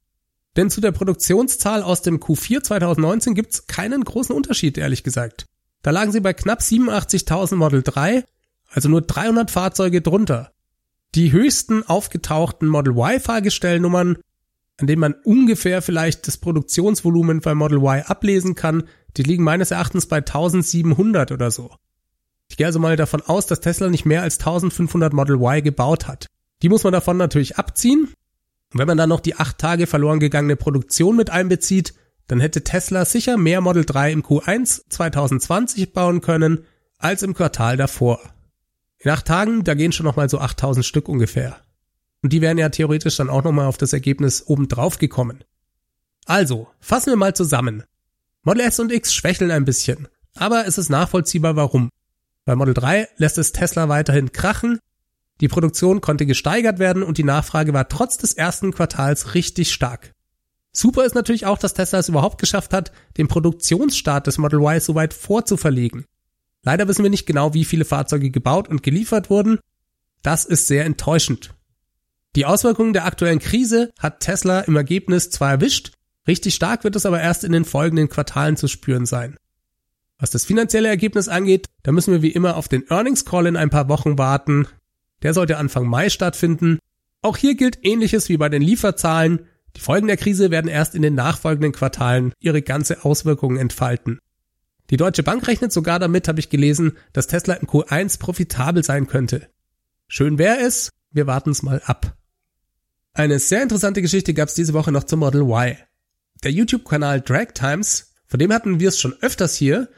denn 0.56 0.70
zu 0.70 0.80
der 0.80 0.92
Produktionszahl 0.92 1.82
aus 1.82 2.02
dem 2.02 2.18
Q4 2.18 2.62
2019 2.62 3.34
gibt's 3.34 3.66
keinen 3.66 4.02
großen 4.04 4.34
Unterschied, 4.34 4.78
ehrlich 4.78 5.02
gesagt. 5.02 5.46
Da 5.82 5.90
lagen 5.90 6.12
sie 6.12 6.20
bei 6.20 6.32
knapp 6.32 6.60
87.000 6.60 7.56
Model 7.56 7.82
3, 7.82 8.24
also 8.70 8.88
nur 8.88 9.02
300 9.02 9.50
Fahrzeuge 9.50 10.02
drunter. 10.02 10.52
Die 11.14 11.32
höchsten 11.32 11.82
aufgetauchten 11.82 12.68
Model 12.68 12.94
Y 12.96 13.20
Fahrgestellnummern, 13.20 14.18
an 14.78 14.86
denen 14.86 15.00
man 15.00 15.14
ungefähr 15.24 15.82
vielleicht 15.82 16.26
das 16.26 16.38
Produktionsvolumen 16.38 17.40
bei 17.40 17.54
Model 17.54 17.78
Y 17.78 18.02
ablesen 18.06 18.54
kann, 18.54 18.84
die 19.16 19.22
liegen 19.22 19.44
meines 19.44 19.70
Erachtens 19.70 20.06
bei 20.06 20.18
1700 20.18 21.32
oder 21.32 21.50
so. 21.50 21.70
Ich 22.48 22.56
gehe 22.56 22.66
also 22.66 22.78
mal 22.78 22.96
davon 22.96 23.22
aus, 23.22 23.46
dass 23.46 23.60
Tesla 23.60 23.88
nicht 23.88 24.04
mehr 24.04 24.22
als 24.22 24.38
1500 24.38 25.12
Model 25.12 25.36
Y 25.36 25.62
gebaut 25.62 26.06
hat. 26.06 26.26
Die 26.62 26.68
muss 26.68 26.84
man 26.84 26.92
davon 26.92 27.16
natürlich 27.16 27.56
abziehen. 27.56 28.12
Und 28.72 28.80
wenn 28.80 28.88
man 28.88 28.98
dann 28.98 29.08
noch 29.08 29.20
die 29.20 29.36
acht 29.36 29.58
Tage 29.58 29.86
verloren 29.86 30.20
gegangene 30.20 30.56
Produktion 30.56 31.16
mit 31.16 31.30
einbezieht, 31.30 31.94
dann 32.26 32.40
hätte 32.40 32.64
Tesla 32.64 33.04
sicher 33.04 33.36
mehr 33.36 33.60
Model 33.60 33.84
3 33.84 34.12
im 34.12 34.22
Q1 34.22 34.82
2020 34.88 35.92
bauen 35.92 36.20
können 36.20 36.64
als 36.98 37.22
im 37.22 37.34
Quartal 37.34 37.76
davor. 37.76 38.20
In 38.98 39.10
acht 39.10 39.26
Tagen, 39.26 39.62
da 39.62 39.74
gehen 39.74 39.92
schon 39.92 40.06
nochmal 40.06 40.28
so 40.28 40.40
8000 40.40 40.84
Stück 40.84 41.08
ungefähr. 41.08 41.56
Und 42.22 42.32
die 42.32 42.40
wären 42.40 42.58
ja 42.58 42.70
theoretisch 42.70 43.16
dann 43.16 43.30
auch 43.30 43.44
nochmal 43.44 43.66
auf 43.66 43.76
das 43.76 43.92
Ergebnis 43.92 44.44
obendrauf 44.46 44.98
gekommen. 44.98 45.44
Also, 46.24 46.66
fassen 46.80 47.10
wir 47.10 47.16
mal 47.16 47.36
zusammen. 47.36 47.84
Model 48.42 48.62
S 48.62 48.80
und 48.80 48.90
X 48.90 49.14
schwächeln 49.14 49.50
ein 49.50 49.64
bisschen, 49.64 50.08
aber 50.34 50.66
es 50.66 50.78
ist 50.78 50.88
nachvollziehbar 50.88 51.54
warum. 51.54 51.90
Bei 52.44 52.56
Model 52.56 52.74
3 52.74 53.08
lässt 53.16 53.38
es 53.38 53.52
Tesla 53.52 53.88
weiterhin 53.88 54.32
krachen, 54.32 54.80
die 55.40 55.48
Produktion 55.48 56.00
konnte 56.00 56.26
gesteigert 56.26 56.78
werden 56.78 57.02
und 57.02 57.18
die 57.18 57.24
Nachfrage 57.24 57.72
war 57.72 57.88
trotz 57.88 58.16
des 58.16 58.32
ersten 58.32 58.72
Quartals 58.72 59.34
richtig 59.34 59.72
stark. 59.72 60.12
Super 60.72 61.04
ist 61.04 61.14
natürlich 61.14 61.46
auch, 61.46 61.58
dass 61.58 61.74
Tesla 61.74 61.98
es 61.98 62.08
überhaupt 62.08 62.38
geschafft 62.38 62.72
hat, 62.72 62.92
den 63.16 63.28
Produktionsstart 63.28 64.26
des 64.26 64.38
Model 64.38 64.60
Y 64.60 64.80
so 64.80 64.94
weit 64.94 65.14
vorzuverlegen. 65.14 66.04
Leider 66.62 66.88
wissen 66.88 67.02
wir 67.02 67.10
nicht 67.10 67.26
genau, 67.26 67.54
wie 67.54 67.64
viele 67.64 67.84
Fahrzeuge 67.84 68.30
gebaut 68.30 68.68
und 68.68 68.82
geliefert 68.82 69.30
wurden. 69.30 69.58
Das 70.22 70.44
ist 70.44 70.66
sehr 70.66 70.84
enttäuschend. 70.84 71.54
Die 72.34 72.44
Auswirkungen 72.44 72.92
der 72.92 73.06
aktuellen 73.06 73.38
Krise 73.38 73.90
hat 73.98 74.20
Tesla 74.20 74.60
im 74.60 74.76
Ergebnis 74.76 75.30
zwar 75.30 75.52
erwischt, 75.52 75.92
richtig 76.28 76.54
stark 76.54 76.84
wird 76.84 76.96
es 76.96 77.06
aber 77.06 77.20
erst 77.20 77.44
in 77.44 77.52
den 77.52 77.64
folgenden 77.64 78.08
Quartalen 78.08 78.56
zu 78.56 78.68
spüren 78.68 79.06
sein. 79.06 79.36
Was 80.18 80.30
das 80.30 80.44
finanzielle 80.44 80.88
Ergebnis 80.88 81.28
angeht, 81.28 81.66
da 81.82 81.92
müssen 81.92 82.12
wir 82.12 82.22
wie 82.22 82.32
immer 82.32 82.56
auf 82.56 82.68
den 82.68 82.86
Earnings 82.90 83.24
Call 83.24 83.46
in 83.46 83.56
ein 83.56 83.70
paar 83.70 83.88
Wochen 83.88 84.18
warten. 84.18 84.66
Der 85.22 85.34
sollte 85.34 85.56
Anfang 85.56 85.86
Mai 85.86 86.08
stattfinden. 86.10 86.78
Auch 87.22 87.36
hier 87.36 87.54
gilt 87.54 87.78
ähnliches 87.82 88.28
wie 88.28 88.36
bei 88.36 88.48
den 88.48 88.62
Lieferzahlen. 88.62 89.46
Die 89.76 89.80
Folgen 89.80 90.06
der 90.06 90.16
Krise 90.16 90.50
werden 90.50 90.68
erst 90.68 90.94
in 90.94 91.02
den 91.02 91.14
nachfolgenden 91.14 91.72
Quartalen 91.72 92.32
ihre 92.38 92.62
ganze 92.62 93.04
Auswirkungen 93.04 93.58
entfalten. 93.58 94.20
Die 94.90 94.96
Deutsche 94.96 95.22
Bank 95.22 95.46
rechnet 95.48 95.72
sogar 95.72 95.98
damit, 95.98 96.28
habe 96.28 96.40
ich 96.40 96.48
gelesen, 96.48 96.96
dass 97.12 97.26
Tesla 97.26 97.54
im 97.54 97.66
Q1 97.66 98.20
profitabel 98.20 98.84
sein 98.84 99.06
könnte. 99.06 99.48
Schön 100.06 100.38
wäre 100.38 100.60
es, 100.60 100.90
wir 101.10 101.26
warten 101.26 101.50
es 101.50 101.62
mal 101.62 101.82
ab. 101.84 102.16
Eine 103.12 103.38
sehr 103.38 103.62
interessante 103.62 104.02
Geschichte 104.02 104.34
gab 104.34 104.48
es 104.48 104.54
diese 104.54 104.74
Woche 104.74 104.92
noch 104.92 105.04
zum 105.04 105.20
Model 105.20 105.42
Y. 105.42 105.76
Der 106.44 106.52
YouTube-Kanal 106.52 107.22
Drag 107.22 107.52
Times, 107.54 108.12
von 108.26 108.38
dem 108.38 108.52
hatten 108.52 108.78
wir 108.78 108.90
es 108.90 109.00
schon 109.00 109.14
öfters 109.20 109.56
hier, 109.56 109.88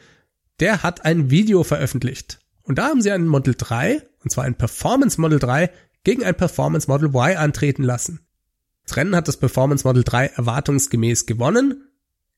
der 0.61 0.83
hat 0.83 1.05
ein 1.05 1.31
Video 1.31 1.65
veröffentlicht. 1.65 2.39
Und 2.69 2.77
da 2.77 2.89
haben 2.89 3.01
sie 3.01 3.11
einen 3.11 3.27
Model 3.27 3.55
3, 3.57 4.03
und 4.23 4.31
zwar 4.31 4.45
ein 4.45 4.55
Performance 4.55 5.19
Model 5.19 5.39
3, 5.39 5.71
gegen 6.05 6.23
ein 6.23 6.37
Performance 6.37 6.87
Model 6.87 7.09
Y 7.09 7.37
antreten 7.37 7.83
lassen. 7.83 8.21
Das 8.85 8.99
Rennen 8.99 9.17
hat 9.17 9.27
das 9.27 9.39
Performance 9.39 9.87
Model 9.87 10.05
3 10.05 10.27
erwartungsgemäß 10.27 11.25
gewonnen. 11.25 11.89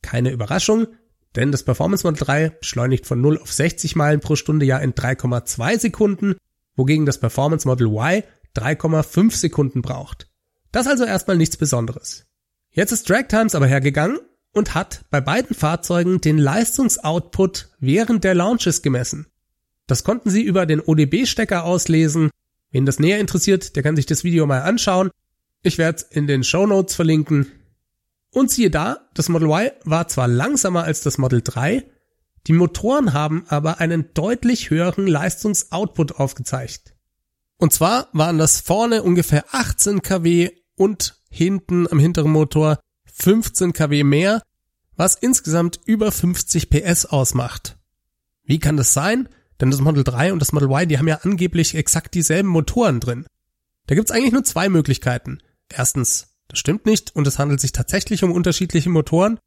Keine 0.02 0.30
Überraschung, 0.30 0.86
denn 1.34 1.50
das 1.50 1.64
Performance 1.64 2.06
Model 2.06 2.24
3 2.24 2.48
beschleunigt 2.60 3.06
von 3.06 3.20
0 3.20 3.38
auf 3.38 3.52
60 3.52 3.96
Meilen 3.96 4.20
pro 4.20 4.36
Stunde 4.36 4.64
ja 4.66 4.78
in 4.78 4.94
3,2 4.94 5.80
Sekunden, 5.80 6.36
wogegen 6.76 7.06
das 7.06 7.18
Performance 7.18 7.66
Model 7.66 7.88
Y 7.88 8.22
3,5 8.56 9.36
Sekunden 9.36 9.82
braucht. 9.82 10.30
Das 10.70 10.86
also 10.86 11.04
erstmal 11.04 11.38
nichts 11.38 11.56
Besonderes. 11.56 12.26
Jetzt 12.70 12.92
ist 12.92 13.10
Drag 13.10 13.26
Times 13.26 13.56
aber 13.56 13.66
hergegangen 13.66 14.20
und 14.52 14.76
hat 14.76 15.04
bei 15.10 15.20
beiden 15.20 15.56
Fahrzeugen 15.56 16.20
den 16.20 16.38
Leistungsoutput 16.38 17.70
während 17.80 18.22
der 18.22 18.36
Launches 18.36 18.82
gemessen. 18.82 19.26
Das 19.90 20.04
konnten 20.04 20.30
Sie 20.30 20.42
über 20.42 20.66
den 20.66 20.80
ODB-Stecker 20.80 21.64
auslesen. 21.64 22.30
Wen 22.70 22.86
das 22.86 23.00
näher 23.00 23.18
interessiert, 23.18 23.74
der 23.74 23.82
kann 23.82 23.96
sich 23.96 24.06
das 24.06 24.22
Video 24.22 24.46
mal 24.46 24.62
anschauen. 24.62 25.10
Ich 25.64 25.78
werde 25.78 25.96
es 25.96 26.02
in 26.04 26.28
den 26.28 26.44
Show 26.44 26.64
Notes 26.64 26.94
verlinken. 26.94 27.50
Und 28.30 28.52
siehe 28.52 28.70
da, 28.70 29.08
das 29.14 29.28
Model 29.28 29.48
Y 29.48 29.72
war 29.82 30.06
zwar 30.06 30.28
langsamer 30.28 30.84
als 30.84 31.00
das 31.00 31.18
Model 31.18 31.42
3, 31.42 31.84
die 32.46 32.52
Motoren 32.52 33.14
haben 33.14 33.44
aber 33.48 33.80
einen 33.80 34.14
deutlich 34.14 34.70
höheren 34.70 35.08
Leistungsoutput 35.08 36.12
aufgezeigt. 36.12 36.94
Und 37.56 37.72
zwar 37.72 38.10
waren 38.12 38.38
das 38.38 38.60
vorne 38.60 39.02
ungefähr 39.02 39.44
18 39.50 40.02
kW 40.02 40.50
und 40.76 41.20
hinten 41.30 41.90
am 41.90 41.98
hinteren 41.98 42.30
Motor 42.30 42.78
15 43.12 43.72
kW 43.72 44.04
mehr, 44.04 44.40
was 44.94 45.16
insgesamt 45.16 45.80
über 45.84 46.12
50 46.12 46.70
PS 46.70 47.06
ausmacht. 47.06 47.76
Wie 48.44 48.60
kann 48.60 48.76
das 48.76 48.92
sein? 48.92 49.28
Denn 49.60 49.70
das 49.70 49.80
Model 49.80 50.04
3 50.04 50.32
und 50.32 50.40
das 50.40 50.52
Model 50.52 50.70
Y, 50.70 50.88
die 50.88 50.98
haben 50.98 51.08
ja 51.08 51.20
angeblich 51.22 51.74
exakt 51.74 52.14
dieselben 52.14 52.48
Motoren 52.48 53.00
drin. 53.00 53.26
Da 53.86 53.94
gibt's 53.94 54.10
eigentlich 54.10 54.32
nur 54.32 54.44
zwei 54.44 54.68
Möglichkeiten. 54.68 55.38
Erstens, 55.68 56.28
das 56.48 56.58
stimmt 56.58 56.86
nicht 56.86 57.14
und 57.14 57.26
es 57.26 57.38
handelt 57.38 57.60
sich 57.60 57.72
tatsächlich 57.72 58.24
um 58.24 58.32
unterschiedliche 58.32 58.90
Motoren. 58.90 59.38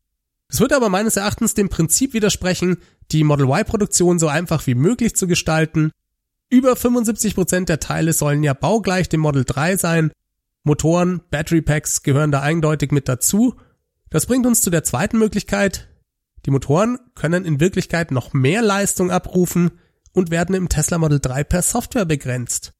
Es 0.49 0.59
wird 0.59 0.73
aber 0.73 0.89
meines 0.89 1.15
Erachtens 1.15 1.53
dem 1.53 1.69
Prinzip 1.69 2.13
widersprechen, 2.13 2.77
die 3.11 3.23
Model 3.23 3.47
Y-Produktion 3.47 4.19
so 4.19 4.27
einfach 4.27 4.67
wie 4.67 4.75
möglich 4.75 5.15
zu 5.15 5.27
gestalten. 5.27 5.91
Über 6.49 6.75
75 6.75 7.33
Prozent 7.33 7.69
der 7.69 7.79
Teile 7.79 8.13
sollen 8.13 8.43
ja 8.43 8.53
baugleich 8.53 9.09
dem 9.09 9.21
Model 9.21 9.45
3 9.45 9.77
sein 9.77 10.11
Motoren, 10.63 11.21
Battery 11.29 11.61
Packs 11.61 12.03
gehören 12.03 12.31
da 12.31 12.41
eindeutig 12.41 12.91
mit 12.91 13.09
dazu. 13.09 13.55
Das 14.09 14.27
bringt 14.27 14.45
uns 14.45 14.61
zu 14.61 14.69
der 14.69 14.83
zweiten 14.83 15.17
Möglichkeit. 15.17 15.89
Die 16.45 16.51
Motoren 16.51 16.99
können 17.15 17.43
in 17.43 17.59
Wirklichkeit 17.59 18.11
noch 18.11 18.33
mehr 18.33 18.61
Leistung 18.61 19.11
abrufen 19.11 19.71
und 20.13 20.31
werden 20.31 20.55
im 20.55 20.69
Tesla 20.69 20.97
Model 20.97 21.19
3 21.19 21.43
per 21.43 21.61
Software 21.61 22.05
begrenzt. 22.05 22.73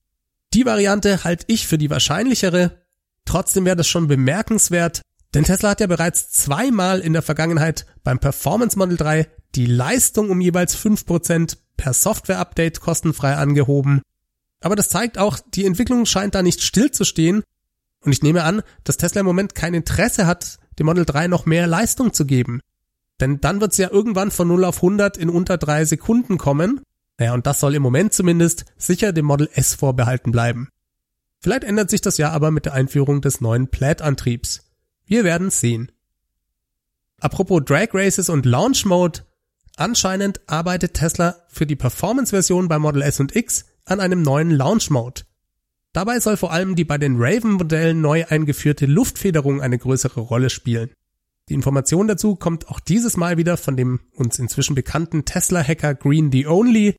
Die 0.53 0.65
Variante 0.65 1.23
halte 1.23 1.45
ich 1.47 1.67
für 1.67 1.77
die 1.77 1.89
wahrscheinlichere. 1.89 2.83
Trotzdem 3.25 3.65
wäre 3.65 3.75
das 3.75 3.87
schon 3.87 4.07
bemerkenswert, 4.07 5.01
denn 5.33 5.43
Tesla 5.43 5.71
hat 5.71 5.81
ja 5.81 5.87
bereits 5.87 6.31
zweimal 6.31 6.99
in 6.99 7.13
der 7.13 7.21
Vergangenheit 7.21 7.85
beim 8.03 8.19
Performance 8.19 8.77
Model 8.77 8.97
3 8.97 9.27
die 9.55 9.65
Leistung 9.65 10.29
um 10.29 10.41
jeweils 10.41 10.77
5% 10.77 11.57
per 11.75 11.93
Software-Update 11.93 12.79
kostenfrei 12.79 13.35
angehoben. 13.35 14.01
Aber 14.61 14.75
das 14.75 14.89
zeigt 14.89 15.17
auch, 15.17 15.39
die 15.39 15.65
Entwicklung 15.65 16.05
scheint 16.05 16.35
da 16.35 16.43
nicht 16.43 16.61
stillzustehen 16.61 17.43
und 18.01 18.11
ich 18.11 18.21
nehme 18.21 18.43
an, 18.43 18.61
dass 18.83 18.97
Tesla 18.97 19.21
im 19.21 19.25
Moment 19.25 19.55
kein 19.55 19.73
Interesse 19.73 20.27
hat, 20.27 20.57
dem 20.79 20.85
Model 20.85 21.05
3 21.05 21.27
noch 21.27 21.45
mehr 21.45 21.67
Leistung 21.67 22.13
zu 22.13 22.25
geben. 22.25 22.61
Denn 23.19 23.41
dann 23.41 23.61
wird 23.61 23.71
es 23.71 23.77
ja 23.77 23.89
irgendwann 23.91 24.31
von 24.31 24.47
0 24.47 24.65
auf 24.65 24.77
100 24.77 25.17
in 25.17 25.29
unter 25.29 25.57
drei 25.57 25.85
Sekunden 25.85 26.37
kommen. 26.37 26.81
Naja, 27.17 27.33
und 27.33 27.45
das 27.45 27.59
soll 27.59 27.75
im 27.75 27.81
Moment 27.81 28.13
zumindest 28.13 28.65
sicher 28.77 29.13
dem 29.13 29.25
Model 29.25 29.49
S 29.53 29.75
vorbehalten 29.75 30.31
bleiben. 30.31 30.69
Vielleicht 31.39 31.63
ändert 31.63 31.89
sich 31.89 32.01
das 32.01 32.17
ja 32.17 32.31
aber 32.31 32.51
mit 32.51 32.65
der 32.65 32.73
Einführung 32.73 33.21
des 33.21 33.41
neuen 33.41 33.67
Plaid-Antriebs. 33.67 34.71
Wir 35.05 35.23
werden 35.23 35.49
sehen. 35.49 35.91
Apropos 37.19 37.61
Drag 37.65 37.89
Races 37.93 38.29
und 38.29 38.45
Launch 38.45 38.85
Mode. 38.85 39.21
Anscheinend 39.75 40.41
arbeitet 40.47 40.93
Tesla 40.93 41.35
für 41.49 41.65
die 41.65 41.75
Performance-Version 41.75 42.67
bei 42.67 42.79
Model 42.79 43.01
S 43.01 43.19
und 43.19 43.35
X 43.35 43.65
an 43.85 43.99
einem 43.99 44.21
neuen 44.21 44.51
Launch 44.51 44.89
Mode. 44.89 45.23
Dabei 45.93 46.19
soll 46.19 46.37
vor 46.37 46.51
allem 46.51 46.75
die 46.75 46.85
bei 46.85 46.97
den 46.97 47.15
Raven-Modellen 47.17 48.01
neu 48.01 48.25
eingeführte 48.25 48.87
Luftfederung 48.87 49.61
eine 49.61 49.77
größere 49.77 50.21
Rolle 50.21 50.49
spielen. 50.49 50.89
Die 51.49 51.53
Information 51.53 52.07
dazu 52.07 52.35
kommt 52.35 52.67
auch 52.69 52.79
dieses 52.79 53.17
Mal 53.17 53.37
wieder 53.37 53.57
von 53.57 53.75
dem 53.75 53.99
uns 54.15 54.39
inzwischen 54.39 54.75
bekannten 54.75 55.25
Tesla-Hacker 55.25 55.95
Green 55.95 56.31
the 56.31 56.47
Only. 56.47 56.95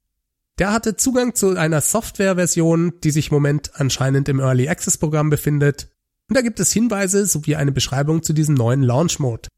Der 0.59 0.73
hatte 0.73 0.97
Zugang 0.97 1.35
zu 1.35 1.57
einer 1.57 1.81
Software-Version, 1.81 3.01
die 3.03 3.11
sich 3.11 3.31
im 3.31 3.35
Moment 3.35 3.73
anscheinend 3.75 4.29
im 4.29 4.39
Early 4.39 4.69
Access 4.69 4.99
Programm 4.99 5.29
befindet. 5.29 5.89
Und 6.29 6.37
da 6.37 6.43
gibt 6.43 6.61
es 6.61 6.73
Hinweise 6.73 7.27
sowie 7.27 7.57
eine 7.57 7.73
Beschreibung 7.73 8.23
zu 8.23 8.33
diesem 8.33 8.55
neuen 8.55 8.83
Launch 8.83 9.19
Mode. 9.19 9.49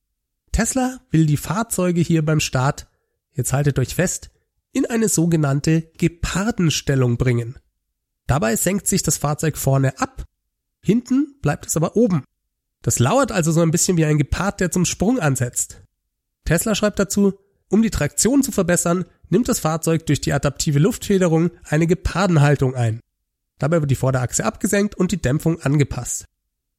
Tesla 0.53 1.01
will 1.11 1.27
die 1.27 1.37
Fahrzeuge 1.37 2.01
hier 2.01 2.25
beim 2.25 2.41
Start, 2.41 2.89
jetzt 3.33 3.53
haltet 3.53 3.79
euch 3.79 3.95
fest, 3.95 4.31
in 4.73 4.87
eine 4.87 5.09
sogenannte 5.09 5.83
Gepardenstellung 5.99 7.19
bringen. 7.19 7.59
Dabei 8.27 8.57
senkt 8.57 8.89
sich 8.89 9.03
das 9.03 9.19
Fahrzeug 9.19 9.59
vorne 9.59 10.01
ab, 10.01 10.25
hinten 10.83 11.39
bleibt 11.43 11.67
es 11.67 11.77
aber 11.77 11.95
oben. 11.95 12.25
Das 12.83 12.99
lauert 12.99 13.33
also 13.33 13.53
so 13.53 13.61
ein 13.61 13.71
bisschen 13.71 13.99
wie 13.99 14.07
ein 14.07 14.19
Gepard, 14.19 14.61
der 14.61 14.71
zum 14.71 14.87
Sprung 14.87 15.21
ansetzt. 15.21 15.83
Tesla 16.47 16.75
schreibt 16.75 16.99
dazu, 16.99 17.35
um 17.69 17.83
die 17.83 17.91
Traktion 17.91 18.43
zu 18.43 18.53
verbessern, 18.53 19.05
nimmt 19.29 19.49
das 19.49 19.61
Fahrzeug 19.61 20.07
durch 20.07 20.21
die 20.21 20.33
adaptive 20.33 20.79
Luftfederung 20.79 21.51
eine 21.65 21.87
Gepardenhaltung 21.87 22.75
ein. 22.75 23.01
Dabei 23.59 23.81
wird 23.81 23.91
die 23.91 23.97
Vorderachse 23.97 24.45
abgesenkt 24.45 24.95
und 24.95 25.13
die 25.13 25.21
Dämpfung 25.21 25.61
angepasst. 25.61 26.27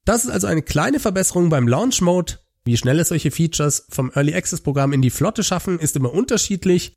Das 0.06 0.24
ist 0.25 0.32
also 0.32 0.48
eine 0.48 0.62
kleine 0.62 1.00
Verbesserung 1.00 1.50
beim 1.50 1.68
Launch 1.68 2.01
Mode. 2.01 2.36
Wie 2.63 2.77
schnell 2.77 3.00
es 3.00 3.10
solche 3.10 3.32
Features 3.32 3.88
vom 3.89 4.12
Early 4.13 4.36
Access 4.36 4.62
Programm 4.62 4.94
in 4.94 5.01
die 5.01 5.10
Flotte 5.10 5.44
schaffen, 5.44 5.80
ist 5.80 5.96
immer 5.96 6.13
unterschiedlich. 6.13 6.94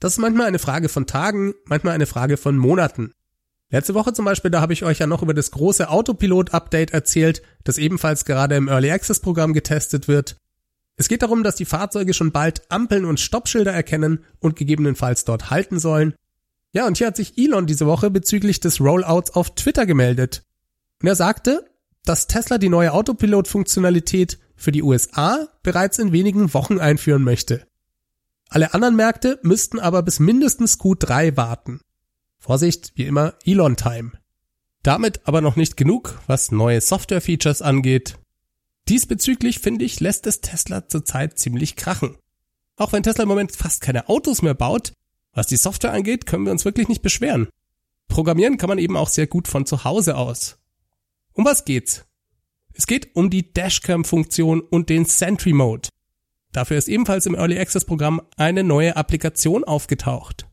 Das 0.00 0.12
ist 0.12 0.18
manchmal 0.18 0.46
eine 0.46 0.58
Frage 0.58 0.88
von 0.88 1.06
Tagen, 1.06 1.54
manchmal 1.64 1.94
eine 1.94 2.06
Frage 2.06 2.36
von 2.36 2.56
Monaten. 2.56 3.12
Letzte 3.70 3.94
Woche 3.94 4.12
zum 4.12 4.24
Beispiel, 4.24 4.50
da 4.50 4.60
habe 4.60 4.72
ich 4.72 4.84
euch 4.84 4.98
ja 4.98 5.06
noch 5.06 5.22
über 5.22 5.34
das 5.34 5.50
große 5.50 5.88
Autopilot-Update 5.88 6.92
erzählt, 6.92 7.42
das 7.64 7.78
ebenfalls 7.78 8.24
gerade 8.24 8.54
im 8.56 8.68
Early 8.68 8.90
Access 8.90 9.20
Programm 9.20 9.52
getestet 9.52 10.06
wird. 10.06 10.36
Es 10.96 11.08
geht 11.08 11.22
darum, 11.22 11.42
dass 11.42 11.56
die 11.56 11.64
Fahrzeuge 11.64 12.14
schon 12.14 12.32
bald 12.32 12.70
Ampeln 12.70 13.04
und 13.04 13.20
Stoppschilder 13.20 13.72
erkennen 13.72 14.24
und 14.38 14.56
gegebenenfalls 14.56 15.24
dort 15.24 15.50
halten 15.50 15.78
sollen. 15.78 16.14
Ja, 16.72 16.86
und 16.86 16.98
hier 16.98 17.08
hat 17.08 17.16
sich 17.16 17.36
Elon 17.36 17.66
diese 17.66 17.86
Woche 17.86 18.10
bezüglich 18.10 18.60
des 18.60 18.80
Rollouts 18.80 19.32
auf 19.32 19.54
Twitter 19.54 19.86
gemeldet. 19.86 20.42
Und 21.00 21.08
er 21.08 21.16
sagte, 21.16 21.68
dass 22.04 22.26
Tesla 22.26 22.58
die 22.58 22.68
neue 22.68 22.92
Autopilot-Funktionalität 22.92 24.38
für 24.56 24.72
die 24.72 24.82
USA 24.82 25.48
bereits 25.62 25.98
in 25.98 26.12
wenigen 26.12 26.54
Wochen 26.54 26.78
einführen 26.78 27.22
möchte. 27.22 27.66
Alle 28.48 28.74
anderen 28.74 28.94
Märkte 28.94 29.40
müssten 29.42 29.80
aber 29.80 30.02
bis 30.02 30.20
mindestens 30.20 30.78
Q3 30.78 31.36
warten. 31.36 31.80
Vorsicht, 32.38 32.92
wie 32.94 33.04
immer, 33.04 33.34
Elon-Time. 33.44 34.12
Damit 34.82 35.22
aber 35.24 35.40
noch 35.40 35.56
nicht 35.56 35.76
genug, 35.76 36.20
was 36.26 36.52
neue 36.52 36.80
Software-Features 36.80 37.62
angeht. 37.62 38.18
Diesbezüglich 38.88 39.60
finde 39.60 39.84
ich, 39.84 40.00
lässt 40.00 40.26
es 40.26 40.40
Tesla 40.40 40.88
zurzeit 40.88 41.38
ziemlich 41.38 41.76
krachen. 41.76 42.16
Auch 42.76 42.92
wenn 42.92 43.02
Tesla 43.02 43.22
im 43.22 43.28
Moment 43.28 43.52
fast 43.52 43.80
keine 43.80 44.08
Autos 44.08 44.42
mehr 44.42 44.54
baut, 44.54 44.92
was 45.32 45.46
die 45.46 45.56
Software 45.56 45.92
angeht, 45.92 46.26
können 46.26 46.44
wir 46.44 46.52
uns 46.52 46.64
wirklich 46.64 46.88
nicht 46.88 47.02
beschweren. 47.02 47.48
Programmieren 48.08 48.58
kann 48.58 48.68
man 48.68 48.78
eben 48.78 48.96
auch 48.96 49.08
sehr 49.08 49.26
gut 49.26 49.48
von 49.48 49.66
zu 49.66 49.84
Hause 49.84 50.16
aus. 50.16 50.58
Um 51.32 51.44
was 51.44 51.64
geht's? 51.64 52.04
Es 52.72 52.86
geht 52.86 53.14
um 53.16 53.30
die 53.30 53.52
Dashcam-Funktion 53.52 54.60
und 54.60 54.90
den 54.90 55.04
Sentry 55.04 55.52
Mode. 55.52 55.88
Dafür 56.52 56.76
ist 56.76 56.88
ebenfalls 56.88 57.26
im 57.26 57.34
Early 57.34 57.58
Access 57.58 57.84
Programm 57.84 58.22
eine 58.36 58.62
neue 58.62 58.96
Applikation 58.96 59.64
aufgetaucht. 59.64 60.46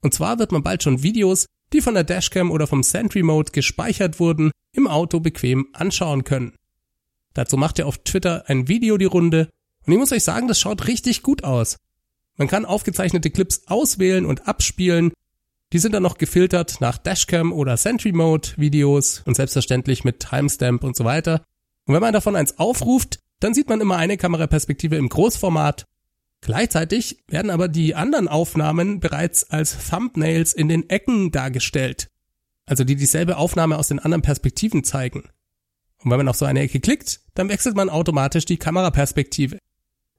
Und 0.00 0.14
zwar 0.14 0.38
wird 0.38 0.52
man 0.52 0.62
bald 0.62 0.82
schon 0.82 1.02
Videos, 1.02 1.46
die 1.72 1.80
von 1.80 1.94
der 1.94 2.04
Dashcam 2.04 2.50
oder 2.50 2.66
vom 2.66 2.82
Sentry 2.82 3.22
Mode 3.22 3.52
gespeichert 3.52 4.20
wurden, 4.20 4.52
im 4.72 4.86
Auto 4.86 5.20
bequem 5.20 5.68
anschauen 5.72 6.24
können. 6.24 6.54
Dazu 7.34 7.56
macht 7.56 7.78
ihr 7.78 7.86
auf 7.86 7.98
Twitter 7.98 8.44
ein 8.46 8.68
Video 8.68 8.96
die 8.96 9.04
Runde 9.04 9.48
und 9.86 9.92
ich 9.92 9.98
muss 9.98 10.12
euch 10.12 10.24
sagen, 10.24 10.48
das 10.48 10.58
schaut 10.58 10.86
richtig 10.86 11.22
gut 11.22 11.44
aus. 11.44 11.76
Man 12.36 12.48
kann 12.48 12.64
aufgezeichnete 12.64 13.30
Clips 13.30 13.62
auswählen 13.66 14.24
und 14.24 14.48
abspielen. 14.48 15.12
Die 15.72 15.78
sind 15.78 15.92
dann 15.92 16.02
noch 16.02 16.18
gefiltert 16.18 16.80
nach 16.80 16.98
Dashcam 16.98 17.52
oder 17.52 17.76
Sentry 17.76 18.12
Mode 18.12 18.50
Videos 18.56 19.22
und 19.24 19.34
selbstverständlich 19.34 20.04
mit 20.04 20.20
Timestamp 20.20 20.82
und 20.84 20.96
so 20.96 21.04
weiter. 21.04 21.44
Und 21.86 21.94
wenn 21.94 22.00
man 22.00 22.12
davon 22.12 22.36
eins 22.36 22.58
aufruft, 22.58 23.18
dann 23.40 23.54
sieht 23.54 23.68
man 23.68 23.80
immer 23.80 23.96
eine 23.96 24.16
Kameraperspektive 24.16 24.96
im 24.96 25.08
Großformat 25.08 25.84
Gleichzeitig 26.44 27.24
werden 27.26 27.50
aber 27.50 27.68
die 27.68 27.94
anderen 27.94 28.28
Aufnahmen 28.28 29.00
bereits 29.00 29.44
als 29.50 29.88
Thumbnails 29.88 30.52
in 30.52 30.68
den 30.68 30.90
Ecken 30.90 31.32
dargestellt. 31.32 32.10
Also 32.66 32.84
die 32.84 32.96
dieselbe 32.96 33.38
Aufnahme 33.38 33.78
aus 33.78 33.88
den 33.88 33.98
anderen 33.98 34.20
Perspektiven 34.20 34.84
zeigen. 34.84 35.24
Und 36.04 36.10
wenn 36.10 36.18
man 36.18 36.28
auf 36.28 36.36
so 36.36 36.44
eine 36.44 36.60
Ecke 36.60 36.80
klickt, 36.80 37.20
dann 37.34 37.48
wechselt 37.48 37.76
man 37.76 37.88
automatisch 37.88 38.44
die 38.44 38.58
Kameraperspektive. 38.58 39.58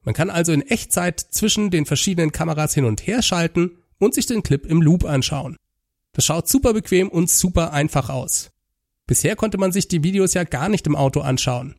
Man 0.04 0.16
kann 0.16 0.30
also 0.30 0.52
in 0.52 0.64
Echtzeit 0.64 1.20
zwischen 1.20 1.70
den 1.70 1.86
verschiedenen 1.86 2.32
Kameras 2.32 2.74
hin 2.74 2.86
und 2.86 3.06
her 3.06 3.22
schalten 3.22 3.78
und 4.00 4.14
sich 4.14 4.26
den 4.26 4.44
Clip 4.44 4.66
im 4.66 4.82
Loop 4.82 5.06
anschauen. 5.06 5.58
Das 6.14 6.26
schaut 6.26 6.48
super 6.48 6.74
bequem 6.74 7.10
und 7.10 7.30
super 7.30 7.72
einfach 7.72 8.10
aus. 8.10 8.52
Bisher 9.08 9.36
konnte 9.36 9.58
man 9.58 9.72
sich 9.72 9.88
die 9.88 10.04
Videos 10.04 10.34
ja 10.34 10.44
gar 10.44 10.70
nicht 10.70 10.88
im 10.88 10.96
Auto 10.96 11.22
anschauen. 11.22 11.76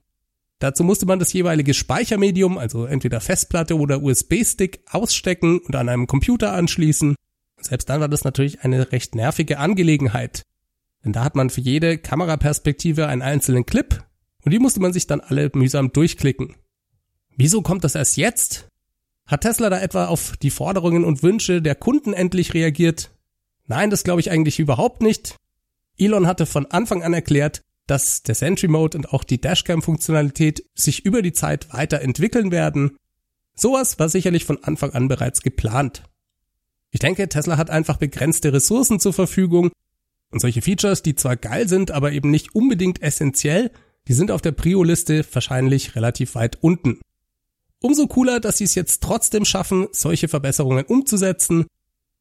Dazu 0.59 0.85
musste 0.85 1.07
man 1.07 1.19
das 1.19 1.33
jeweilige 1.33 1.75
Speichermedium, 1.75 2.57
also 2.57 2.87
entweder 2.87 3.21
Festplatte 3.21 3.77
oder 3.77 4.03
USB-Stick, 4.03 4.81
ausstecken 4.90 5.59
und 5.59 5.75
an 5.75 5.88
einem 5.88 6.07
Computer 6.07 6.53
anschließen. 6.53 7.14
Selbst 7.61 7.88
dann 7.88 8.01
war 8.01 8.09
das 8.09 8.25
natürlich 8.25 8.61
eine 8.61 8.92
recht 8.92 9.14
nervige 9.14 9.59
Angelegenheit. 9.59 10.42
Denn 11.07 11.12
da 11.12 11.23
hat 11.23 11.37
man 11.37 11.51
für 11.51 11.61
jede 11.61 11.99
Kameraperspektive 11.99 13.07
einen 13.07 13.23
einzelnen 13.23 13.64
Clip 13.64 14.05
und 14.45 14.51
die 14.51 14.59
musste 14.59 14.81
man 14.81 14.92
sich 14.92 15.07
dann 15.07 15.21
alle 15.21 15.53
mühsam 15.55 15.92
durchklicken. 15.92 16.57
Wieso 17.37 17.62
kommt 17.62 17.85
das 17.85 17.95
erst 17.95 18.16
jetzt? 18.16 18.66
Hat 19.25 19.42
Tesla 19.42 19.71
da 19.71 19.81
etwa 19.81 20.07
auf 20.07 20.37
die 20.37 20.51
Forderungen 20.51 21.05
und 21.05 21.23
Wünsche 21.23 21.62
der 21.62 21.77
Kunden 21.77 22.12
endlich 22.12 22.55
reagiert? 22.55 23.12
Nein, 23.66 23.90
das 23.90 24.03
glaube 24.03 24.21
ich 24.21 24.33
eigentlich 24.33 24.59
überhaupt 24.59 25.01
nicht. 25.01 25.37
Elon 25.97 26.27
hatte 26.27 26.45
von 26.45 26.66
Anfang 26.66 27.05
an 27.05 27.14
erklärt, 27.14 27.61
dass 27.87 28.25
der 28.25 28.35
Sentry 28.35 28.66
Mode 28.66 28.99
und 28.99 29.12
auch 29.12 29.23
die 29.23 29.40
Dashcam-Funktionalität 29.40 30.64
sich 30.75 31.05
über 31.05 31.23
die 31.23 31.33
Zeit 31.33 31.73
weiterentwickeln 31.73 32.51
werden. 32.51 32.97
Sowas 33.55 34.01
war 34.01 34.09
sicherlich 34.09 34.45
von 34.45 34.62
Anfang 34.64 34.90
an 34.90 35.07
bereits 35.07 35.42
geplant. 35.42 36.03
Ich 36.90 36.99
denke, 36.99 37.29
Tesla 37.29 37.59
hat 37.59 37.71
einfach 37.71 37.99
begrenzte 37.99 38.53
Ressourcen 38.53 38.99
zur 38.99 39.12
Verfügung 39.12 39.71
und 40.31 40.41
solche 40.41 40.62
Features, 40.62 41.03
die 41.03 41.15
zwar 41.15 41.37
geil 41.37 41.69
sind, 41.69 41.91
aber 41.91 42.12
eben 42.12 42.31
nicht 42.31 42.55
unbedingt 42.55 43.03
essentiell, 43.03 43.71
die 44.09 44.12
sind 44.12 44.31
auf 44.31 44.43
der 44.43 44.53
Prio-Liste 44.53 45.25
wahrscheinlich 45.33 45.97
relativ 45.97 46.35
weit 46.35 46.62
unten. 46.62 47.01
Umso 47.81 48.07
cooler, 48.07 48.41
dass 48.41 48.59
sie 48.59 48.65
es 48.65 48.75
jetzt 48.75 49.03
trotzdem 49.03 49.45
schaffen, 49.45 49.89
solche 49.93 50.29
Verbesserungen 50.29 50.85
umzusetzen. 50.85 51.67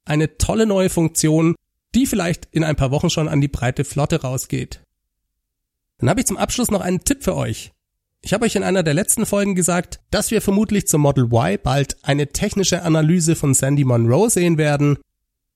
Eine 0.03 0.37
tolle 0.37 0.65
neue 0.65 0.89
Funktion, 0.89 1.55
die 1.93 2.05
vielleicht 2.05 2.47
in 2.51 2.63
ein 2.63 2.75
paar 2.75 2.91
Wochen 2.91 3.09
schon 3.09 3.27
an 3.27 3.41
die 3.41 3.47
breite 3.47 3.85
Flotte 3.85 4.21
rausgeht. 4.21 4.81
Dann 5.97 6.09
habe 6.09 6.19
ich 6.19 6.25
zum 6.25 6.37
Abschluss 6.37 6.71
noch 6.71 6.81
einen 6.81 7.03
Tipp 7.03 7.23
für 7.23 7.35
euch. 7.35 7.71
Ich 8.21 8.33
habe 8.33 8.45
euch 8.45 8.55
in 8.55 8.63
einer 8.63 8.83
der 8.83 8.95
letzten 8.95 9.25
Folgen 9.25 9.55
gesagt, 9.55 9.99
dass 10.09 10.31
wir 10.31 10.41
vermutlich 10.41 10.87
zum 10.87 11.01
Model 11.01 11.25
Y 11.25 11.59
bald 11.61 12.03
eine 12.03 12.27
technische 12.27 12.81
Analyse 12.81 13.35
von 13.35 13.53
Sandy 13.53 13.83
Monroe 13.83 14.29
sehen 14.29 14.57
werden. 14.57 14.97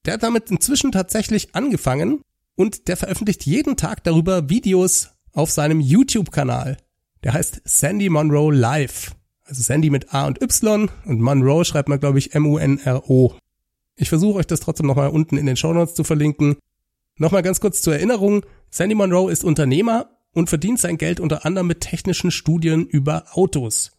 Der 0.06 0.14
hat 0.14 0.24
damit 0.24 0.50
inzwischen 0.50 0.92
tatsächlich 0.92 1.56
angefangen 1.56 2.22
und 2.60 2.90
der 2.90 2.98
veröffentlicht 2.98 3.46
jeden 3.46 3.78
Tag 3.78 4.04
darüber 4.04 4.50
Videos 4.50 5.12
auf 5.32 5.50
seinem 5.50 5.80
YouTube-Kanal. 5.80 6.76
Der 7.24 7.32
heißt 7.32 7.62
Sandy 7.64 8.10
Monroe 8.10 8.54
Live. 8.54 9.16
Also 9.46 9.64
Sandy 9.64 9.90
mit 9.90 10.14
A 10.14 10.28
und 10.28 10.42
Y 10.42 10.92
und 11.06 11.22
Monroe 11.22 11.64
schreibt 11.64 11.88
man, 11.88 12.02
glaube 12.02 12.20
ich, 12.20 12.36
M-U-N-R-O. 12.36 13.34
Ich 13.96 14.10
versuche 14.10 14.40
euch 14.40 14.46
das 14.46 14.60
trotzdem 14.60 14.88
nochmal 14.88 15.08
unten 15.08 15.38
in 15.38 15.46
den 15.46 15.56
Show 15.56 15.72
Notes 15.72 15.96
zu 15.96 16.04
verlinken. 16.04 16.58
Nochmal 17.16 17.44
ganz 17.44 17.62
kurz 17.62 17.82
zur 17.82 17.94
Erinnerung. 17.94 18.46
Sandy 18.70 18.94
Monroe 18.94 19.32
ist 19.32 19.46
Unternehmer 19.46 20.10
und 20.34 20.50
verdient 20.50 20.82
sein 20.82 20.98
Geld 20.98 21.22
unter 21.22 21.46
anderem 21.46 21.68
mit 21.68 21.80
technischen 21.80 22.30
Studien 22.30 22.86
über 22.86 23.38
Autos. 23.38 23.92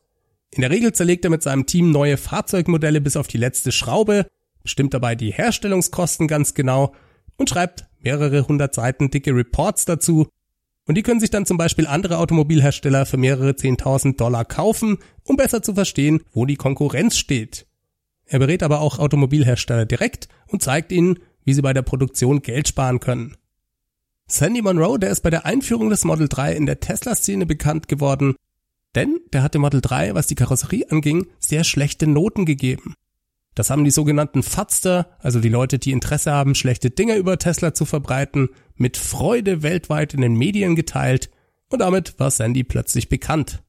In 0.50 0.60
der 0.60 0.70
Regel 0.70 0.92
zerlegt 0.92 1.24
er 1.24 1.30
mit 1.30 1.42
seinem 1.42 1.64
Team 1.64 1.92
neue 1.92 2.18
Fahrzeugmodelle 2.18 3.00
bis 3.00 3.16
auf 3.16 3.26
die 3.26 3.38
letzte 3.38 3.72
Schraube, 3.72 4.26
bestimmt 4.62 4.92
dabei 4.92 5.14
die 5.14 5.32
Herstellungskosten 5.32 6.28
ganz 6.28 6.52
genau 6.52 6.92
und 7.40 7.48
schreibt 7.48 7.87
mehrere 8.00 8.46
hundert 8.46 8.74
Seiten 8.74 9.11
dicke 9.11 9.35
Reports 9.35 9.87
dazu. 9.87 10.29
Und 10.87 10.96
die 10.96 11.03
können 11.03 11.20
sich 11.20 11.31
dann 11.31 11.46
zum 11.46 11.57
Beispiel 11.57 11.87
andere 11.87 12.18
Automobilhersteller 12.18 13.07
für 13.07 13.16
mehrere 13.16 13.57
zehntausend 13.57 14.20
Dollar 14.20 14.44
kaufen, 14.44 14.98
um 15.24 15.37
besser 15.37 15.62
zu 15.62 15.74
verstehen, 15.74 16.22
wo 16.33 16.44
die 16.44 16.57
Konkurrenz 16.57 17.16
steht. 17.16 17.66
Er 18.26 18.40
berät 18.40 18.62
aber 18.62 18.81
auch 18.81 18.98
Automobilhersteller 18.98 19.87
direkt 19.87 20.29
und 20.48 20.62
zeigt 20.62 20.92
ihnen, 20.92 21.18
wie 21.44 21.55
sie 21.55 21.62
bei 21.62 21.72
der 21.72 21.81
Produktion 21.81 22.42
Geld 22.42 22.68
sparen 22.68 23.00
können. 23.00 23.37
Sandy 24.26 24.61
Monroe, 24.61 24.98
der 24.98 25.11
ist 25.11 25.22
bei 25.22 25.31
der 25.31 25.46
Einführung 25.46 25.88
des 25.88 26.05
Model 26.05 26.29
3 26.29 26.55
in 26.55 26.66
der 26.66 26.81
Tesla-Szene 26.81 27.46
bekannt 27.46 27.88
geworden, 27.88 28.37
denn 28.94 29.18
der 29.33 29.42
hat 29.42 29.55
dem 29.55 29.62
Model 29.62 29.81
3, 29.81 30.14
was 30.14 30.26
die 30.26 30.35
Karosserie 30.35 30.90
anging, 30.90 31.26
sehr 31.38 31.64
schlechte 31.64 32.07
Noten 32.07 32.44
gegeben. 32.44 32.94
Das 33.54 33.70
haben 33.70 33.84
die 33.84 33.90
sogenannten 33.90 34.42
Fatster, 34.42 35.10
also 35.18 35.40
die 35.40 35.48
Leute, 35.48 35.78
die 35.78 35.92
Interesse 35.92 36.32
haben, 36.32 36.54
schlechte 36.54 36.90
Dinge 36.90 37.16
über 37.16 37.38
Tesla 37.38 37.74
zu 37.74 37.84
verbreiten, 37.84 38.50
mit 38.76 38.96
Freude 38.96 39.62
weltweit 39.62 40.14
in 40.14 40.20
den 40.20 40.34
Medien 40.34 40.76
geteilt 40.76 41.30
und 41.68 41.80
damit 41.80 42.18
war 42.18 42.30
Sandy 42.30 42.64
plötzlich 42.64 43.08
bekannt. 43.08 43.62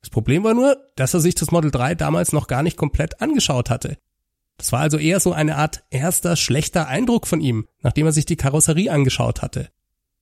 Das 0.00 0.10
Problem 0.10 0.44
war 0.44 0.54
nur, 0.54 0.76
dass 0.94 1.14
er 1.14 1.20
sich 1.20 1.34
das 1.34 1.50
Model 1.50 1.70
3 1.70 1.96
damals 1.96 2.32
noch 2.32 2.46
gar 2.46 2.62
nicht 2.62 2.76
komplett 2.76 3.20
angeschaut 3.20 3.70
hatte. 3.70 3.98
Das 4.56 4.72
war 4.72 4.80
also 4.80 4.98
eher 4.98 5.20
so 5.20 5.32
eine 5.32 5.56
Art 5.56 5.84
erster 5.90 6.36
schlechter 6.36 6.88
Eindruck 6.88 7.26
von 7.26 7.40
ihm, 7.40 7.66
nachdem 7.82 8.06
er 8.06 8.12
sich 8.12 8.24
die 8.24 8.36
Karosserie 8.36 8.90
angeschaut 8.90 9.42
hatte. 9.42 9.68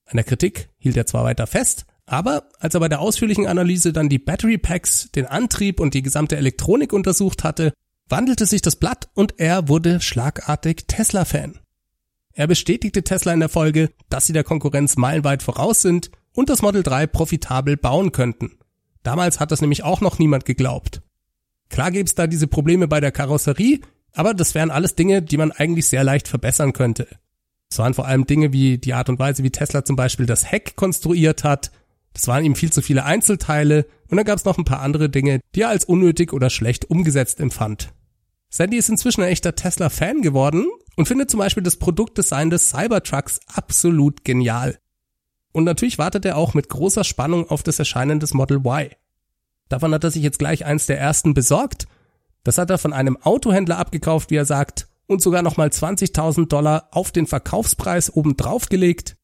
An 0.06 0.16
der 0.16 0.24
Kritik 0.24 0.70
hielt 0.78 0.96
er 0.96 1.06
zwar 1.06 1.24
weiter 1.24 1.46
fest, 1.46 1.86
aber 2.06 2.48
als 2.58 2.74
er 2.74 2.80
bei 2.80 2.88
der 2.88 3.00
ausführlichen 3.00 3.46
Analyse 3.46 3.92
dann 3.92 4.08
die 4.08 4.18
Battery 4.18 4.58
Packs, 4.58 5.10
den 5.12 5.26
Antrieb 5.26 5.80
und 5.80 5.94
die 5.94 6.02
gesamte 6.02 6.36
Elektronik 6.36 6.92
untersucht 6.92 7.44
hatte, 7.44 7.72
wandelte 8.08 8.46
sich 8.46 8.62
das 8.62 8.76
Blatt 8.76 9.08
und 9.14 9.38
er 9.38 9.68
wurde 9.68 10.00
schlagartig 10.00 10.86
Tesla-Fan. 10.86 11.58
Er 12.32 12.46
bestätigte 12.46 13.04
Tesla 13.04 13.32
in 13.32 13.40
der 13.40 13.48
Folge, 13.48 13.90
dass 14.08 14.26
sie 14.26 14.32
der 14.32 14.44
Konkurrenz 14.44 14.96
meilenweit 14.96 15.42
voraus 15.42 15.82
sind 15.82 16.10
und 16.32 16.50
das 16.50 16.62
Model 16.62 16.82
3 16.82 17.06
profitabel 17.06 17.76
bauen 17.76 18.12
könnten. 18.12 18.58
Damals 19.04 19.38
hat 19.38 19.52
das 19.52 19.60
nämlich 19.60 19.84
auch 19.84 20.00
noch 20.00 20.18
niemand 20.18 20.44
geglaubt. 20.44 21.02
Klar 21.68 21.90
gäbe 21.90 22.06
es 22.06 22.14
da 22.14 22.26
diese 22.26 22.46
Probleme 22.46 22.88
bei 22.88 23.00
der 23.00 23.12
Karosserie, 23.12 23.80
aber 24.12 24.34
das 24.34 24.54
wären 24.54 24.70
alles 24.70 24.94
Dinge, 24.94 25.22
die 25.22 25.36
man 25.36 25.52
eigentlich 25.52 25.86
sehr 25.86 26.04
leicht 26.04 26.28
verbessern 26.28 26.72
könnte. 26.72 27.06
Es 27.70 27.78
waren 27.78 27.94
vor 27.94 28.06
allem 28.06 28.26
Dinge 28.26 28.52
wie 28.52 28.78
die 28.78 28.94
Art 28.94 29.08
und 29.08 29.18
Weise, 29.18 29.42
wie 29.42 29.50
Tesla 29.50 29.84
zum 29.84 29.96
Beispiel 29.96 30.26
das 30.26 30.50
Heck 30.50 30.76
konstruiert 30.76 31.44
hat. 31.44 31.72
Das 32.14 32.28
waren 32.28 32.44
ihm 32.44 32.54
viel 32.54 32.72
zu 32.72 32.80
viele 32.80 33.04
Einzelteile 33.04 33.86
und 34.08 34.16
dann 34.16 34.24
gab 34.24 34.38
es 34.38 34.44
noch 34.44 34.56
ein 34.56 34.64
paar 34.64 34.80
andere 34.80 35.10
Dinge, 35.10 35.40
die 35.54 35.62
er 35.62 35.68
als 35.68 35.84
unnötig 35.84 36.32
oder 36.32 36.48
schlecht 36.48 36.88
umgesetzt 36.90 37.40
empfand. 37.40 37.92
Sandy 38.48 38.76
ist 38.76 38.88
inzwischen 38.88 39.22
ein 39.22 39.30
echter 39.30 39.56
Tesla-Fan 39.56 40.22
geworden 40.22 40.68
und 40.96 41.06
findet 41.06 41.28
zum 41.28 41.38
Beispiel 41.38 41.64
das 41.64 41.76
Produktdesign 41.76 42.50
des 42.50 42.70
Cybertrucks 42.70 43.40
absolut 43.52 44.24
genial. 44.24 44.78
Und 45.52 45.64
natürlich 45.64 45.98
wartet 45.98 46.24
er 46.24 46.36
auch 46.36 46.54
mit 46.54 46.68
großer 46.68 47.02
Spannung 47.02 47.50
auf 47.50 47.64
das 47.64 47.80
Erscheinen 47.80 48.20
des 48.20 48.32
Model 48.32 48.58
Y. 48.58 48.90
Davon 49.68 49.92
hat 49.92 50.04
er 50.04 50.12
sich 50.12 50.22
jetzt 50.22 50.38
gleich 50.38 50.64
eins 50.64 50.86
der 50.86 51.00
ersten 51.00 51.34
besorgt. 51.34 51.86
Das 52.44 52.58
hat 52.58 52.70
er 52.70 52.78
von 52.78 52.92
einem 52.92 53.16
Autohändler 53.16 53.78
abgekauft, 53.78 54.30
wie 54.30 54.36
er 54.36 54.44
sagt, 54.44 54.86
und 55.06 55.20
sogar 55.20 55.42
nochmal 55.42 55.68
20.000 55.68 56.46
Dollar 56.46 56.88
auf 56.92 57.10
den 57.10 57.26
Verkaufspreis 57.26 58.14
oben 58.14 58.36
drauf 58.36 58.68
gelegt. 58.68 59.16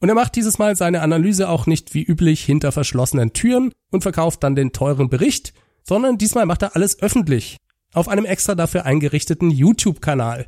Und 0.00 0.08
er 0.08 0.14
macht 0.14 0.36
dieses 0.36 0.58
Mal 0.58 0.76
seine 0.76 1.02
Analyse 1.02 1.48
auch 1.48 1.66
nicht 1.66 1.94
wie 1.94 2.04
üblich 2.04 2.44
hinter 2.44 2.72
verschlossenen 2.72 3.32
Türen 3.32 3.72
und 3.90 4.02
verkauft 4.02 4.42
dann 4.44 4.54
den 4.54 4.72
teuren 4.72 5.08
Bericht, 5.08 5.52
sondern 5.82 6.18
diesmal 6.18 6.46
macht 6.46 6.62
er 6.62 6.76
alles 6.76 7.00
öffentlich 7.00 7.56
auf 7.94 8.08
einem 8.08 8.24
extra 8.24 8.54
dafür 8.54 8.84
eingerichteten 8.84 9.50
YouTube-Kanal. 9.50 10.46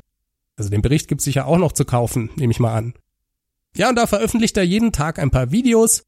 Also 0.57 0.69
den 0.69 0.81
Bericht 0.81 1.07
gibt's 1.07 1.23
sicher 1.23 1.47
auch 1.47 1.57
noch 1.57 1.71
zu 1.71 1.85
kaufen, 1.85 2.29
nehme 2.35 2.51
ich 2.51 2.59
mal 2.59 2.75
an. 2.75 2.93
Ja, 3.75 3.89
und 3.89 3.95
da 3.95 4.05
veröffentlicht 4.05 4.57
er 4.57 4.63
jeden 4.63 4.91
Tag 4.91 5.17
ein 5.17 5.31
paar 5.31 5.51
Videos. 5.51 6.03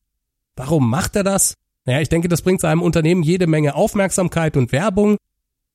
Warum 0.56 0.90
macht 0.90 1.16
er 1.16 1.24
das? 1.24 1.56
Naja, 1.86 2.02
ich 2.02 2.10
denke, 2.10 2.28
das 2.28 2.42
bringt 2.42 2.62
seinem 2.62 2.82
Unternehmen 2.82 3.24
jede 3.24 3.48
Menge 3.48 3.76
Aufmerksamkeit 3.76 4.58
und 4.58 4.72
Werbung. 4.72 5.18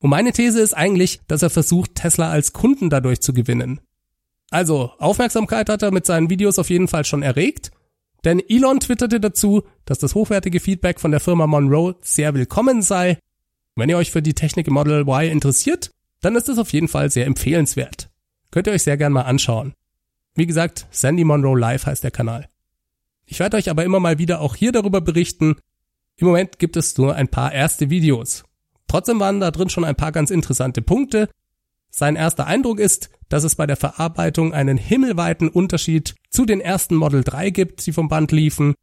Und 0.01 0.09
meine 0.09 0.31
These 0.31 0.61
ist 0.61 0.73
eigentlich, 0.73 1.19
dass 1.27 1.43
er 1.43 1.49
versucht, 1.49 1.95
Tesla 1.95 2.29
als 2.29 2.53
Kunden 2.53 2.89
dadurch 2.89 3.21
zu 3.21 3.33
gewinnen. 3.33 3.81
Also, 4.51 4.91
Aufmerksamkeit 4.97 5.69
hat 5.69 5.83
er 5.83 5.91
mit 5.91 6.05
seinen 6.05 6.29
Videos 6.29 6.59
auf 6.59 6.69
jeden 6.69 6.87
Fall 6.87 7.05
schon 7.05 7.23
erregt, 7.23 7.71
denn 8.25 8.41
Elon 8.47 8.79
twitterte 8.79 9.19
dazu, 9.19 9.63
dass 9.85 9.99
das 9.99 10.15
hochwertige 10.15 10.59
Feedback 10.59 10.99
von 10.99 11.11
der 11.11 11.19
Firma 11.19 11.47
Monroe 11.47 11.95
sehr 12.01 12.33
willkommen 12.33 12.81
sei 12.81 13.17
wenn 13.79 13.89
ihr 13.89 13.97
euch 13.97 14.11
für 14.11 14.21
die 14.21 14.33
Technik 14.33 14.69
Model 14.69 15.07
Y 15.07 15.31
interessiert, 15.31 15.91
dann 16.19 16.35
ist 16.35 16.49
es 16.49 16.57
auf 16.57 16.73
jeden 16.73 16.89
Fall 16.89 17.09
sehr 17.09 17.25
empfehlenswert. 17.25 18.09
Könnt 18.51 18.67
ihr 18.67 18.73
euch 18.73 18.83
sehr 18.83 18.97
gern 18.97 19.13
mal 19.13 19.21
anschauen. 19.21 19.73
Wie 20.35 20.45
gesagt, 20.45 20.85
Sandy 20.91 21.23
Monroe 21.23 21.57
Live 21.57 21.85
heißt 21.85 22.03
der 22.03 22.11
Kanal. 22.11 22.49
Ich 23.25 23.39
werde 23.39 23.55
euch 23.55 23.69
aber 23.69 23.85
immer 23.85 24.01
mal 24.01 24.17
wieder 24.17 24.41
auch 24.41 24.57
hier 24.57 24.73
darüber 24.73 24.99
berichten. 24.99 25.55
Im 26.17 26.27
Moment 26.27 26.59
gibt 26.59 26.75
es 26.75 26.97
nur 26.97 27.15
ein 27.15 27.29
paar 27.29 27.53
erste 27.53 27.89
Videos. 27.89 28.43
Trotzdem 28.87 29.21
waren 29.21 29.39
da 29.39 29.49
drin 29.49 29.69
schon 29.69 29.85
ein 29.85 29.95
paar 29.95 30.11
ganz 30.11 30.29
interessante 30.29 30.81
Punkte. 30.81 31.29
Sein 31.89 32.15
erster 32.15 32.47
Eindruck 32.47 32.79
ist, 32.79 33.09
dass 33.29 33.43
es 33.43 33.55
bei 33.55 33.65
der 33.67 33.75
Verarbeitung 33.75 34.53
einen 34.53 34.77
himmelweiten 34.77 35.49
Unterschied 35.49 36.15
zu 36.29 36.45
den 36.45 36.61
ersten 36.61 36.95
Model 36.95 37.23
3 37.23 37.49
gibt, 37.49 37.85
die 37.85 37.91
vom 37.91 38.09
Band 38.09 38.31
liefen. 38.31 38.75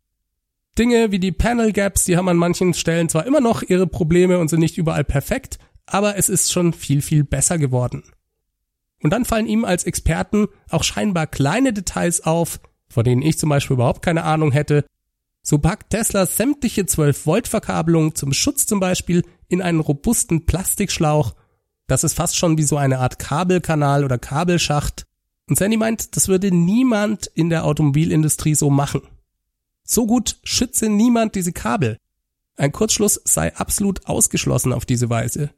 Dinge 0.79 1.11
wie 1.11 1.19
die 1.19 1.33
Panel 1.33 1.73
Gaps, 1.73 2.05
die 2.05 2.17
haben 2.17 2.29
an 2.29 2.37
manchen 2.37 2.75
Stellen 2.75 3.09
zwar 3.09 3.27
immer 3.27 3.41
noch 3.41 3.63
ihre 3.63 3.87
Probleme 3.87 4.39
und 4.39 4.49
sind 4.49 4.61
nicht 4.61 4.77
überall 4.77 5.05
perfekt, 5.05 5.59
aber 5.87 6.17
es 6.17 6.29
ist 6.29 6.53
schon 6.53 6.73
viel, 6.73 7.01
viel 7.01 7.25
besser 7.25 7.59
geworden. 7.59 8.03
Und 9.03 9.11
dann 9.11 9.25
fallen 9.25 9.47
ihm 9.47 9.65
als 9.65 9.85
Experten 9.85 10.49
auch 10.71 10.85
scheinbar 10.85 11.27
kleine 11.27 11.73
Details 11.73 12.23
auf, 12.23 12.61
von 12.89 13.05
denen 13.05 13.23
ich 13.23 13.39
zum 13.39 13.49
Beispiel 13.49 13.75
überhaupt 13.75 14.03
keine 14.03 14.25
Ahnung 14.25 14.53
hätte. 14.53 14.85
So 15.43 15.59
packt 15.59 15.91
Tesla 15.91 16.27
sämtliche 16.27 16.83
12-Volt-Verkabelungen 16.83 18.15
zum 18.15 18.33
Schutz 18.33 18.67
zum 18.67 18.81
Beispiel 18.81 19.23
in 19.49 19.63
einen 19.63 19.81
robusten 19.81 20.45
Plastikschlauch. 20.45 21.35
Das 21.87 22.05
ist 22.05 22.15
fast 22.15 22.37
schon 22.37 22.59
wie 22.59 22.65
so 22.65 22.77
eine 22.77 22.99
Art 22.99 23.19
Kabelkanal 23.19 24.05
oder 24.05 24.19
Kabelschacht. 24.19 25.07
Und 25.49 25.57
Sandy 25.57 25.77
meint, 25.77 26.17
das 26.17 26.29
würde 26.29 26.51
niemand 26.51 27.27
in 27.27 27.51
der 27.51 27.65
Automobilindustrie 27.65 28.55
so 28.55 28.71
machen. 28.71 29.03
So 29.85 30.07
gut 30.07 30.39
schütze 30.43 30.89
niemand 30.89 31.37
diese 31.37 31.53
Kabel. 31.53 31.99
Ein 32.57 32.73
Kurzschluss 32.73 33.21
sei 33.25 33.55
absolut 33.55 34.07
ausgeschlossen 34.07 34.73
auf 34.73 34.85
diese 34.85 35.11
Weise. 35.11 35.51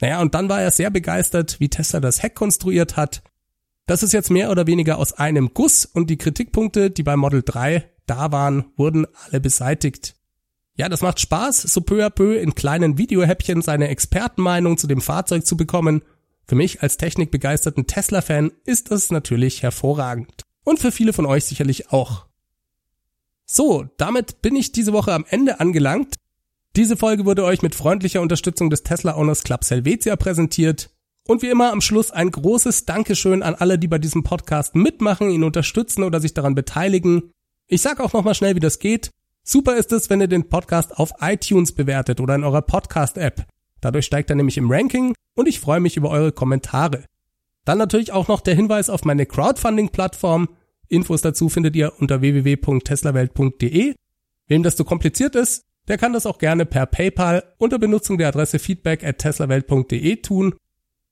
Naja, 0.00 0.20
und 0.20 0.34
dann 0.34 0.48
war 0.48 0.60
er 0.60 0.70
sehr 0.70 0.90
begeistert, 0.90 1.58
wie 1.60 1.68
Tesla 1.68 1.98
das 1.98 2.22
Heck 2.22 2.34
konstruiert 2.34 2.96
hat. 2.96 3.22
Das 3.86 4.02
ist 4.02 4.12
jetzt 4.12 4.30
mehr 4.30 4.50
oder 4.50 4.66
weniger 4.66 4.98
aus 4.98 5.12
einem 5.12 5.52
Guss 5.52 5.84
und 5.84 6.08
die 6.10 6.16
Kritikpunkte, 6.16 6.90
die 6.90 7.02
bei 7.02 7.16
Model 7.16 7.42
3 7.44 7.90
da 8.06 8.32
waren, 8.32 8.66
wurden 8.76 9.06
alle 9.24 9.40
beseitigt. 9.40 10.14
Ja, 10.76 10.88
das 10.88 11.02
macht 11.02 11.20
Spaß, 11.20 11.62
so 11.62 11.80
peu 11.82 12.04
à 12.04 12.10
peu 12.10 12.36
in 12.36 12.54
kleinen 12.54 12.98
Videohäppchen 12.98 13.62
seine 13.62 13.88
Expertenmeinung 13.88 14.76
zu 14.76 14.88
dem 14.88 15.00
Fahrzeug 15.00 15.46
zu 15.46 15.56
bekommen. 15.56 16.02
Für 16.46 16.56
mich 16.56 16.82
als 16.82 16.96
technikbegeisterten 16.96 17.86
Tesla-Fan 17.86 18.50
ist 18.64 18.90
das 18.90 19.10
natürlich 19.10 19.62
hervorragend. 19.62 20.42
Und 20.64 20.80
für 20.80 20.90
viele 20.90 21.12
von 21.12 21.26
euch 21.26 21.44
sicherlich 21.44 21.90
auch. 21.92 22.26
So, 23.46 23.86
damit 23.98 24.42
bin 24.42 24.56
ich 24.56 24.72
diese 24.72 24.92
Woche 24.92 25.12
am 25.12 25.24
Ende 25.28 25.60
angelangt. 25.60 26.16
Diese 26.74 26.96
Folge 26.96 27.24
wurde 27.24 27.44
euch 27.44 27.62
mit 27.62 27.74
freundlicher 27.74 28.20
Unterstützung 28.20 28.68
des 28.68 28.82
Tesla 28.82 29.16
Owners 29.16 29.44
Club 29.44 29.60
Helvetia 29.68 30.16
präsentiert. 30.16 30.90
Und 31.26 31.42
wie 31.42 31.50
immer 31.50 31.72
am 31.72 31.80
Schluss 31.80 32.10
ein 32.10 32.30
großes 32.30 32.84
Dankeschön 32.84 33.42
an 33.42 33.54
alle, 33.54 33.78
die 33.78 33.88
bei 33.88 33.98
diesem 33.98 34.24
Podcast 34.24 34.74
mitmachen, 34.74 35.30
ihn 35.30 35.44
unterstützen 35.44 36.02
oder 36.02 36.20
sich 36.20 36.34
daran 36.34 36.54
beteiligen. 36.54 37.30
Ich 37.68 37.80
sag 37.80 38.00
auch 38.00 38.12
nochmal 38.12 38.34
schnell, 38.34 38.56
wie 38.56 38.60
das 38.60 38.80
geht. 38.80 39.10
Super 39.46 39.76
ist 39.76 39.92
es, 39.92 40.08
wenn 40.08 40.22
ihr 40.22 40.26
den 40.26 40.48
Podcast 40.48 40.96
auf 40.96 41.12
iTunes 41.20 41.72
bewertet 41.72 42.18
oder 42.18 42.34
in 42.34 42.44
eurer 42.44 42.62
Podcast-App. 42.62 43.44
Dadurch 43.82 44.06
steigt 44.06 44.30
er 44.30 44.36
nämlich 44.36 44.56
im 44.56 44.70
Ranking 44.70 45.14
und 45.34 45.46
ich 45.46 45.60
freue 45.60 45.80
mich 45.80 45.98
über 45.98 46.08
eure 46.08 46.32
Kommentare. 46.32 47.04
Dann 47.66 47.76
natürlich 47.76 48.10
auch 48.10 48.26
noch 48.26 48.40
der 48.40 48.54
Hinweis 48.54 48.88
auf 48.88 49.04
meine 49.04 49.26
Crowdfunding-Plattform. 49.26 50.48
Infos 50.88 51.20
dazu 51.20 51.50
findet 51.50 51.76
ihr 51.76 51.92
unter 51.98 52.22
www.teslawelt.de. 52.22 53.94
Wem 54.46 54.62
das 54.62 54.76
zu 54.76 54.84
kompliziert 54.84 55.34
ist, 55.34 55.64
der 55.88 55.98
kann 55.98 56.14
das 56.14 56.24
auch 56.24 56.38
gerne 56.38 56.64
per 56.64 56.86
PayPal 56.86 57.44
unter 57.58 57.78
Benutzung 57.78 58.16
der 58.16 58.28
Adresse 58.28 58.58
feedback 58.58 59.04
at 59.04 59.18
teslawelt.de 59.18 60.16
tun. 60.22 60.54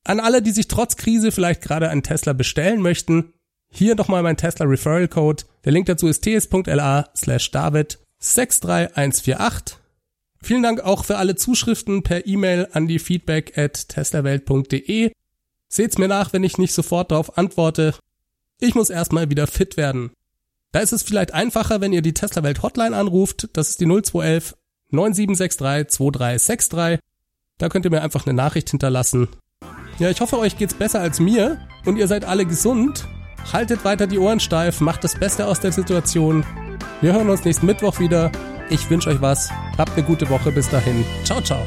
An 0.04 0.20
alle, 0.20 0.40
die 0.40 0.52
sich 0.52 0.68
trotz 0.68 0.96
Krise 0.96 1.32
vielleicht 1.32 1.60
gerade 1.60 1.90
einen 1.90 2.02
Tesla 2.02 2.32
bestellen 2.32 2.80
möchten, 2.80 3.34
hier 3.70 3.94
nochmal 3.94 4.22
mein 4.22 4.38
Tesla 4.38 4.64
Referral 4.64 5.08
Code. 5.08 5.44
Der 5.66 5.72
Link 5.72 5.84
dazu 5.84 6.08
ist 6.08 6.22
ts.la 6.22 7.10
slash 7.14 7.50
david 7.50 8.01
63148. 8.22 9.78
Vielen 10.40 10.62
Dank 10.62 10.80
auch 10.80 11.04
für 11.04 11.18
alle 11.18 11.36
Zuschriften 11.36 12.02
per 12.02 12.26
E-Mail 12.26 12.68
an 12.72 12.86
die 12.86 12.98
feedback 12.98 13.58
at 13.58 13.88
teslawelt.de. 13.88 15.12
Seht's 15.68 15.98
mir 15.98 16.08
nach, 16.08 16.32
wenn 16.32 16.44
ich 16.44 16.58
nicht 16.58 16.72
sofort 16.72 17.10
darauf 17.10 17.36
antworte. 17.36 17.94
Ich 18.60 18.74
muss 18.74 18.90
erstmal 18.90 19.28
wieder 19.28 19.46
fit 19.46 19.76
werden. 19.76 20.12
Da 20.70 20.80
ist 20.80 20.92
es 20.92 21.02
vielleicht 21.02 21.34
einfacher, 21.34 21.80
wenn 21.80 21.92
ihr 21.92 22.02
die 22.02 22.14
Tesla 22.14 22.42
Welt 22.42 22.62
Hotline 22.62 22.96
anruft. 22.96 23.48
Das 23.54 23.70
ist 23.70 23.80
die 23.80 23.86
0211 23.86 24.54
9763 24.90 25.96
2363. 25.96 27.00
Da 27.58 27.68
könnt 27.68 27.84
ihr 27.84 27.90
mir 27.90 28.02
einfach 28.02 28.26
eine 28.26 28.34
Nachricht 28.34 28.70
hinterlassen. 28.70 29.28
Ja, 29.98 30.10
ich 30.10 30.20
hoffe, 30.20 30.38
euch 30.38 30.56
geht's 30.56 30.74
besser 30.74 31.00
als 31.00 31.20
mir 31.20 31.58
und 31.84 31.96
ihr 31.96 32.08
seid 32.08 32.24
alle 32.24 32.46
gesund. 32.46 33.06
Haltet 33.52 33.84
weiter 33.84 34.06
die 34.06 34.18
Ohren 34.18 34.40
steif, 34.40 34.80
macht 34.80 35.04
das 35.04 35.18
Beste 35.18 35.46
aus 35.46 35.60
der 35.60 35.72
Situation. 35.72 36.44
Wir 37.02 37.12
hören 37.12 37.28
uns 37.28 37.44
nächsten 37.44 37.66
Mittwoch 37.66 37.98
wieder. 37.98 38.30
Ich 38.70 38.88
wünsche 38.88 39.10
euch 39.10 39.20
was. 39.20 39.50
Habt 39.76 39.92
eine 39.94 40.04
gute 40.04 40.30
Woche 40.30 40.52
bis 40.52 40.70
dahin. 40.70 41.04
Ciao, 41.24 41.40
ciao. 41.40 41.66